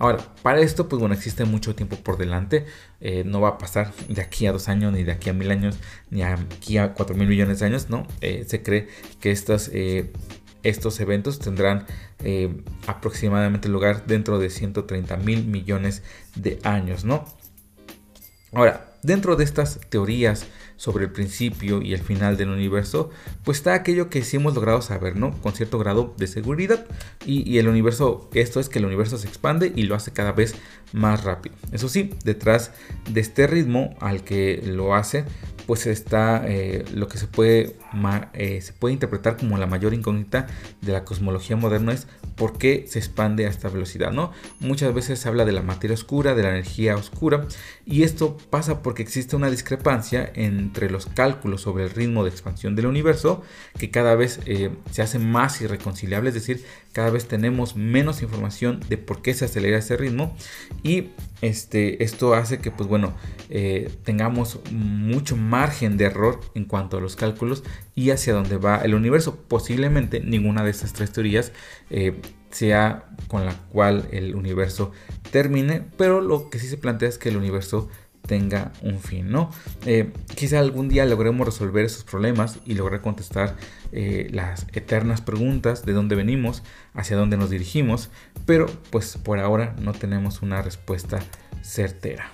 Ahora, 0.00 0.16
para 0.42 0.60
esto, 0.60 0.88
pues 0.88 0.98
bueno, 0.98 1.14
existe 1.14 1.44
mucho 1.44 1.74
tiempo 1.74 1.94
por 1.96 2.16
delante. 2.16 2.64
Eh, 3.02 3.22
no 3.26 3.42
va 3.42 3.50
a 3.50 3.58
pasar 3.58 3.92
de 4.08 4.22
aquí 4.22 4.46
a 4.46 4.52
dos 4.52 4.70
años, 4.70 4.94
ni 4.94 5.04
de 5.04 5.12
aquí 5.12 5.28
a 5.28 5.34
mil 5.34 5.50
años, 5.50 5.78
ni 6.08 6.22
aquí 6.22 6.78
a 6.78 6.94
cuatro 6.94 7.14
mil 7.14 7.28
millones 7.28 7.60
de 7.60 7.66
años, 7.66 7.90
¿no? 7.90 8.06
Eh, 8.22 8.46
se 8.48 8.62
cree 8.62 8.88
que 9.20 9.30
estas, 9.30 9.70
eh, 9.74 10.10
estos 10.62 10.98
eventos 11.00 11.38
tendrán 11.38 11.86
aproximadamente 12.86 13.68
lugar 13.68 14.06
dentro 14.06 14.38
de 14.38 14.48
130 14.48 15.18
mil 15.18 15.44
millones 15.44 16.02
de 16.34 16.58
años, 16.64 17.04
¿no? 17.04 17.26
Ahora, 18.52 18.89
dentro 19.02 19.36
de 19.36 19.44
estas 19.44 19.80
teorías 19.88 20.46
sobre 20.76 21.04
el 21.04 21.12
principio 21.12 21.82
y 21.82 21.92
el 21.92 22.00
final 22.00 22.38
del 22.38 22.48
universo, 22.48 23.10
pues 23.44 23.58
está 23.58 23.74
aquello 23.74 24.08
que 24.08 24.22
sí 24.22 24.38
hemos 24.38 24.54
logrado 24.54 24.80
saber, 24.80 25.14
¿no? 25.14 25.32
Con 25.42 25.52
cierto 25.52 25.78
grado 25.78 26.14
de 26.16 26.26
seguridad. 26.26 26.86
Y, 27.26 27.58
el 27.58 27.68
universo, 27.68 28.30
esto 28.32 28.60
es 28.60 28.70
que 28.70 28.78
el 28.78 28.86
universo 28.86 29.18
se 29.18 29.28
expande 29.28 29.72
y 29.76 29.82
lo 29.82 29.94
hace 29.94 30.12
cada 30.12 30.32
vez 30.32 30.54
más 30.92 31.24
rápido. 31.24 31.54
Eso 31.70 31.90
sí, 31.90 32.14
detrás 32.24 32.72
de 33.10 33.20
este 33.20 33.46
ritmo 33.46 33.94
al 34.00 34.24
que 34.24 34.62
lo 34.64 34.94
hace, 34.94 35.26
pues 35.66 35.86
está 35.86 36.42
eh, 36.46 36.84
lo 36.94 37.06
que 37.08 37.18
se 37.18 37.26
puede, 37.26 37.76
eh, 38.32 38.60
se 38.60 38.72
puede 38.72 38.94
interpretar 38.94 39.36
como 39.36 39.58
la 39.58 39.66
mayor 39.66 39.94
incógnita 39.94 40.46
de 40.80 40.92
la 40.92 41.04
cosmología 41.04 41.56
moderna 41.56 41.92
es 41.92 42.08
por 42.34 42.58
qué 42.58 42.86
se 42.88 42.98
expande 42.98 43.46
a 43.46 43.50
esta 43.50 43.68
velocidad, 43.68 44.12
¿no? 44.12 44.32
Muchas 44.58 44.92
veces 44.94 45.18
se 45.20 45.28
habla 45.28 45.44
de 45.44 45.52
la 45.52 45.62
materia 45.62 45.94
oscura, 45.94 46.34
de 46.34 46.42
la 46.42 46.48
energía 46.48 46.96
oscura, 46.96 47.46
y 47.84 48.02
esto 48.02 48.36
pasa 48.50 48.82
porque 48.90 49.04
existe 49.04 49.36
una 49.36 49.48
discrepancia 49.48 50.32
entre 50.34 50.90
los 50.90 51.06
cálculos 51.06 51.60
sobre 51.60 51.84
el 51.84 51.90
ritmo 51.90 52.24
de 52.24 52.30
expansión 52.30 52.74
del 52.74 52.86
universo, 52.86 53.40
que 53.78 53.92
cada 53.92 54.16
vez 54.16 54.40
eh, 54.46 54.70
se 54.90 55.00
hace 55.00 55.20
más 55.20 55.60
irreconciliable, 55.60 56.30
es 56.30 56.34
decir, 56.34 56.64
cada 56.90 57.10
vez 57.10 57.28
tenemos 57.28 57.76
menos 57.76 58.20
información 58.20 58.80
de 58.88 58.98
por 58.98 59.22
qué 59.22 59.32
se 59.32 59.44
acelera 59.44 59.78
ese 59.78 59.96
ritmo, 59.96 60.36
y 60.82 61.10
este, 61.40 62.02
esto 62.02 62.34
hace 62.34 62.58
que, 62.58 62.72
pues 62.72 62.88
bueno, 62.88 63.14
eh, 63.48 63.92
tengamos 64.02 64.58
mucho 64.72 65.36
margen 65.36 65.96
de 65.96 66.06
error 66.06 66.40
en 66.56 66.64
cuanto 66.64 66.96
a 66.96 67.00
los 67.00 67.14
cálculos 67.14 67.62
y 67.94 68.10
hacia 68.10 68.34
dónde 68.34 68.56
va 68.56 68.78
el 68.78 68.96
universo. 68.96 69.36
Posiblemente 69.46 70.18
ninguna 70.18 70.64
de 70.64 70.70
estas 70.72 70.94
tres 70.94 71.12
teorías 71.12 71.52
eh, 71.90 72.20
sea 72.50 73.08
con 73.28 73.46
la 73.46 73.54
cual 73.70 74.08
el 74.10 74.34
universo 74.34 74.90
termine, 75.30 75.84
pero 75.96 76.20
lo 76.20 76.50
que 76.50 76.58
sí 76.58 76.66
se 76.66 76.76
plantea 76.76 77.08
es 77.08 77.18
que 77.18 77.28
el 77.28 77.36
universo 77.36 77.88
tenga 78.30 78.70
un 78.80 79.00
fin, 79.00 79.28
¿no? 79.28 79.50
Eh, 79.86 80.12
quizá 80.36 80.60
algún 80.60 80.88
día 80.88 81.04
logremos 81.04 81.44
resolver 81.44 81.84
esos 81.84 82.04
problemas 82.04 82.60
y 82.64 82.74
lograr 82.74 83.00
contestar 83.00 83.56
las 83.92 84.68
eternas 84.72 85.20
preguntas 85.20 85.84
de 85.84 85.94
dónde 85.94 86.14
venimos, 86.14 86.62
hacia 86.94 87.16
dónde 87.16 87.36
nos 87.36 87.50
dirigimos, 87.50 88.08
pero 88.46 88.66
pues 88.90 89.16
por 89.16 89.40
ahora 89.40 89.74
no 89.82 89.94
tenemos 89.94 90.42
una 90.42 90.62
respuesta 90.62 91.18
certera. 91.60 92.30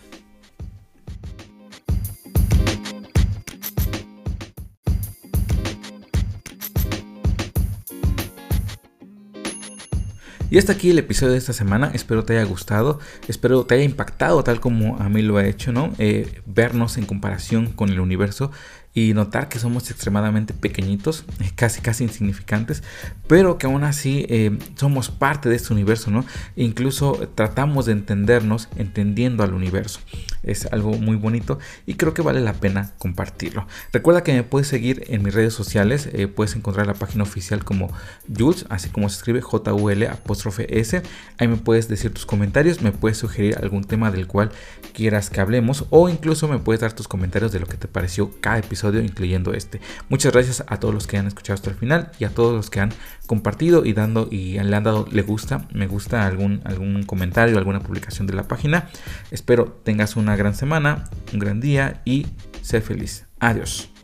Y 10.56 10.58
hasta 10.58 10.72
aquí 10.72 10.88
el 10.88 10.98
episodio 10.98 11.32
de 11.32 11.38
esta 11.38 11.52
semana. 11.52 11.90
Espero 11.92 12.24
te 12.24 12.32
haya 12.32 12.48
gustado. 12.48 12.98
Espero 13.28 13.66
te 13.66 13.74
haya 13.74 13.84
impactado 13.84 14.42
tal 14.42 14.58
como 14.58 14.96
a 14.96 15.10
mí 15.10 15.20
lo 15.20 15.36
ha 15.36 15.44
hecho, 15.44 15.70
¿no? 15.70 15.92
Eh, 15.98 16.40
vernos 16.46 16.96
en 16.96 17.04
comparación 17.04 17.66
con 17.72 17.90
el 17.90 18.00
universo 18.00 18.50
y 18.96 19.12
notar 19.12 19.50
que 19.50 19.58
somos 19.58 19.90
extremadamente 19.90 20.54
pequeñitos, 20.54 21.26
eh, 21.40 21.50
casi 21.54 21.82
casi 21.82 22.02
insignificantes, 22.04 22.82
pero 23.28 23.58
que 23.58 23.66
aún 23.66 23.84
así 23.84 24.24
eh, 24.30 24.58
somos 24.74 25.10
parte 25.10 25.50
de 25.50 25.56
este 25.56 25.74
universo, 25.74 26.10
¿no? 26.10 26.24
Incluso 26.56 27.28
tratamos 27.34 27.84
de 27.84 27.92
entendernos 27.92 28.70
entendiendo 28.76 29.44
al 29.44 29.52
universo. 29.52 30.00
Es 30.42 30.64
algo 30.72 30.94
muy 30.94 31.16
bonito 31.16 31.58
y 31.84 31.94
creo 31.94 32.14
que 32.14 32.22
vale 32.22 32.40
la 32.40 32.54
pena 32.54 32.94
compartirlo. 32.96 33.66
Recuerda 33.92 34.22
que 34.22 34.32
me 34.32 34.44
puedes 34.44 34.68
seguir 34.68 35.04
en 35.08 35.22
mis 35.22 35.34
redes 35.34 35.52
sociales, 35.52 36.08
eh, 36.14 36.26
puedes 36.26 36.56
encontrar 36.56 36.86
la 36.86 36.94
página 36.94 37.24
oficial 37.24 37.64
como 37.64 37.92
Jules, 38.34 38.64
así 38.70 38.88
como 38.88 39.10
se 39.10 39.16
escribe 39.16 39.42
J-U-L 39.42 40.08
apóstrofe 40.08 40.80
S. 40.80 41.02
Ahí 41.36 41.48
me 41.48 41.56
puedes 41.56 41.88
decir 41.88 42.14
tus 42.14 42.24
comentarios, 42.24 42.80
me 42.80 42.92
puedes 42.92 43.18
sugerir 43.18 43.58
algún 43.60 43.84
tema 43.84 44.10
del 44.10 44.26
cual 44.26 44.52
quieras 44.94 45.28
que 45.28 45.42
hablemos 45.42 45.84
o 45.90 46.08
incluso 46.08 46.48
me 46.48 46.58
puedes 46.58 46.80
dar 46.80 46.94
tus 46.94 47.08
comentarios 47.08 47.52
de 47.52 47.60
lo 47.60 47.66
que 47.66 47.76
te 47.76 47.88
pareció 47.88 48.30
cada 48.40 48.56
incluyendo 48.94 49.52
este. 49.52 49.80
Muchas 50.08 50.32
gracias 50.32 50.64
a 50.66 50.78
todos 50.78 50.94
los 50.94 51.06
que 51.06 51.18
han 51.18 51.26
escuchado 51.26 51.54
hasta 51.54 51.70
el 51.70 51.76
final 51.76 52.10
y 52.18 52.24
a 52.24 52.30
todos 52.30 52.54
los 52.54 52.70
que 52.70 52.80
han 52.80 52.90
compartido 53.26 53.84
y 53.84 53.92
dando 53.92 54.28
y 54.30 54.58
le 54.58 54.76
han 54.76 54.84
dado 54.84 55.06
le 55.10 55.22
gusta, 55.22 55.66
me 55.72 55.86
gusta 55.86 56.26
algún, 56.26 56.60
algún 56.64 57.02
comentario, 57.04 57.58
alguna 57.58 57.80
publicación 57.80 58.26
de 58.26 58.34
la 58.34 58.48
página. 58.48 58.88
Espero 59.30 59.80
tengas 59.84 60.16
una 60.16 60.36
gran 60.36 60.54
semana, 60.54 61.04
un 61.32 61.38
gran 61.38 61.60
día 61.60 62.02
y 62.04 62.26
sé 62.62 62.80
feliz. 62.80 63.26
Adiós. 63.40 63.95